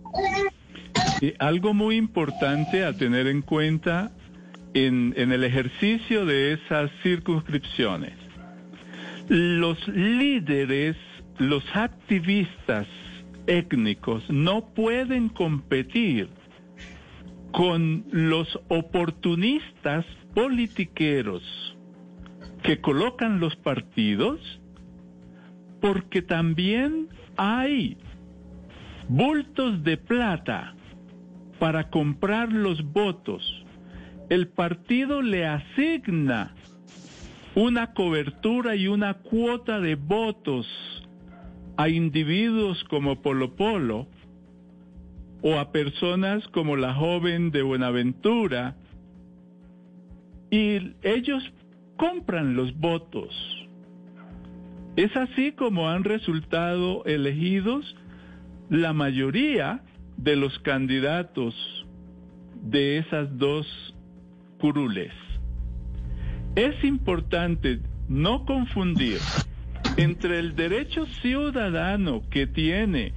[1.22, 4.12] eh, algo muy importante a tener en cuenta
[4.74, 8.14] en, en el ejercicio de esas circunscripciones.
[9.28, 10.96] Los líderes,
[11.38, 12.88] los activistas
[13.48, 16.30] étnicos no pueden competir
[17.52, 21.44] con los oportunistas politiqueros
[22.64, 24.40] que colocan los partidos
[25.82, 27.08] porque también
[27.38, 27.98] hay
[29.08, 30.76] bultos de plata
[31.60, 33.44] para comprar los votos.
[34.30, 36.54] El partido le asigna
[37.56, 40.68] una cobertura y una cuota de votos
[41.78, 44.08] a individuos como Polo Polo
[45.42, 48.76] o a personas como la joven de Buenaventura
[50.52, 51.44] y ellos
[51.98, 53.59] compran los votos.
[55.00, 57.96] Es así como han resultado elegidos
[58.70, 59.82] la mayoría
[60.18, 61.56] de los candidatos
[62.62, 63.66] de esas dos
[64.60, 65.14] curules.
[66.58, 67.80] Es importante
[68.10, 69.20] no confundir
[69.96, 73.14] entre el derecho ciudadano que tiene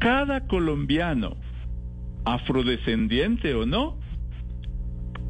[0.00, 1.36] cada colombiano,
[2.24, 3.96] afrodescendiente o no,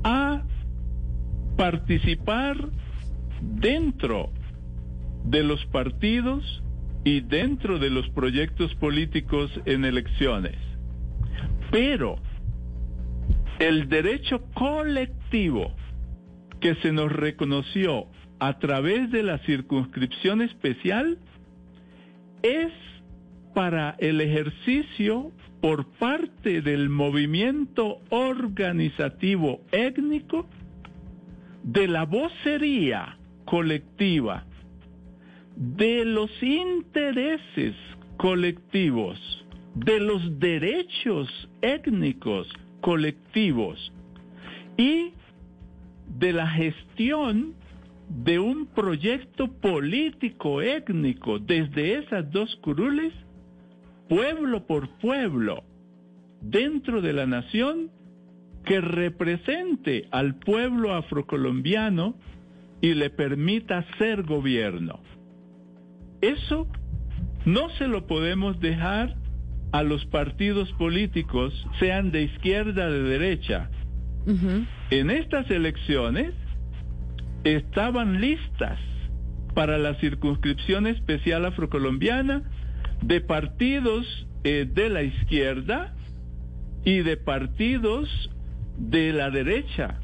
[0.05, 0.43] a
[1.59, 2.57] participar
[3.43, 4.33] dentro
[5.31, 6.63] de los partidos
[7.05, 10.57] y dentro de los proyectos políticos en elecciones.
[11.71, 12.17] Pero
[13.61, 15.73] el derecho colectivo
[16.61, 18.07] que se nos reconoció
[18.39, 21.19] a través de la circunscripción especial
[22.43, 22.73] es
[23.55, 30.49] para el ejercicio por parte del movimiento organizativo étnico
[31.63, 34.47] de la vocería colectiva,
[35.61, 37.75] de los intereses
[38.17, 39.19] colectivos,
[39.75, 41.29] de los derechos
[41.61, 42.49] étnicos
[42.81, 43.93] colectivos
[44.79, 45.13] y
[46.19, 47.55] de la gestión
[48.09, 53.13] de un proyecto político étnico desde esas dos curules,
[54.09, 55.63] pueblo por pueblo,
[56.41, 57.91] dentro de la nación,
[58.65, 62.15] que represente al pueblo afrocolombiano
[62.81, 65.01] y le permita ser gobierno.
[66.21, 66.67] Eso
[67.45, 69.17] no se lo podemos dejar
[69.73, 73.71] a los partidos políticos, sean de izquierda o de derecha.
[74.91, 76.35] En estas elecciones
[77.45, 78.79] estaban listas
[79.55, 82.43] para la circunscripción especial afrocolombiana
[83.03, 84.07] de partidos
[84.45, 85.95] eh, de la izquierda
[86.85, 88.09] y de partidos
[88.77, 89.99] de la derecha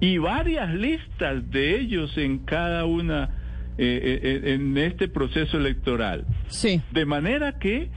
[0.00, 3.43] y varias listas de ellos en cada una
[3.76, 6.24] eh, eh, en este proceso electoral.
[6.48, 6.80] Sí.
[6.92, 7.90] De manera que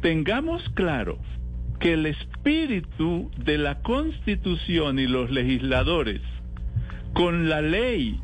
[0.00, 1.18] tengamos claro
[1.78, 6.20] que el espíritu de la Constitución y los legisladores
[7.12, 8.20] con la ley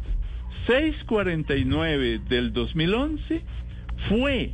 [0.66, 3.42] 649 del 2011
[4.08, 4.52] fue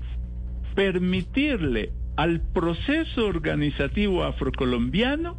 [0.74, 5.36] permitirle al proceso organizativo afrocolombiano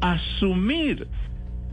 [0.00, 1.08] asumir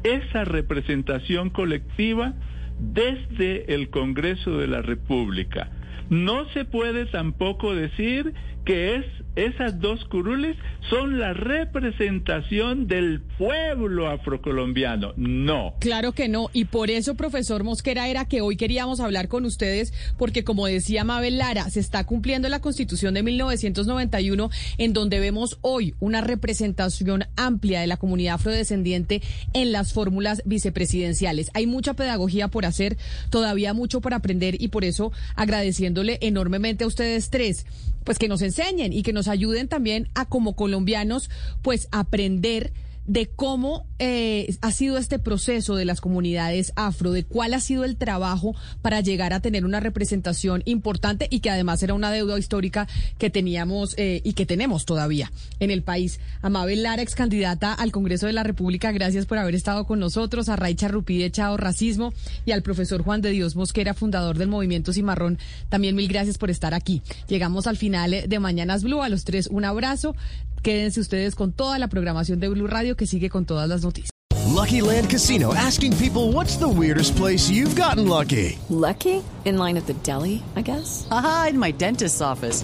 [0.03, 2.33] esa representación colectiva
[2.81, 5.69] desde el Congreso de la República.
[6.09, 8.33] No se puede tampoco decir
[8.65, 9.05] que es
[9.35, 10.57] esas dos curules
[10.89, 15.13] son la representación del pueblo afrocolombiano.
[15.15, 15.75] No.
[15.79, 16.49] Claro que no.
[16.53, 21.03] Y por eso, profesor Mosquera, era que hoy queríamos hablar con ustedes, porque como decía
[21.03, 27.25] Mabel Lara, se está cumpliendo la constitución de 1991, en donde vemos hoy una representación
[27.35, 29.21] amplia de la comunidad afrodescendiente
[29.53, 31.49] en las fórmulas vicepresidenciales.
[31.53, 32.97] Hay mucha pedagogía por hacer,
[33.29, 37.65] todavía mucho por aprender, y por eso agradeciéndole enormemente a ustedes tres,
[38.03, 41.29] pues que nos enseñen y que nos ayuden también a como colombianos
[41.61, 42.73] pues aprender
[43.07, 47.83] de cómo eh, ha sido este proceso de las comunidades afro, de cuál ha sido
[47.83, 52.37] el trabajo para llegar a tener una representación importante y que además era una deuda
[52.37, 52.87] histórica
[53.17, 56.19] que teníamos eh, y que tenemos todavía en el país.
[56.41, 60.49] Amabel Lara, ex candidata al Congreso de la República, gracias por haber estado con nosotros.
[60.49, 62.13] A Raicha Rupide Chao Racismo
[62.45, 65.39] y al profesor Juan de Dios Mosquera, fundador del Movimiento Cimarrón,
[65.69, 67.01] también mil gracias por estar aquí.
[67.27, 69.01] Llegamos al final de Mañanas Blue.
[69.01, 70.15] A los tres un abrazo.
[70.61, 74.11] Quédense ustedes con toda la programación de Blue Radio que sigue con todas las noticias.
[74.53, 78.59] Lucky Land Casino asking people what's the weirdest place you've gotten lucky.
[78.69, 79.23] Lucky?
[79.45, 81.07] In line at the deli, I guess.
[81.09, 82.63] Aha, in my dentist's office.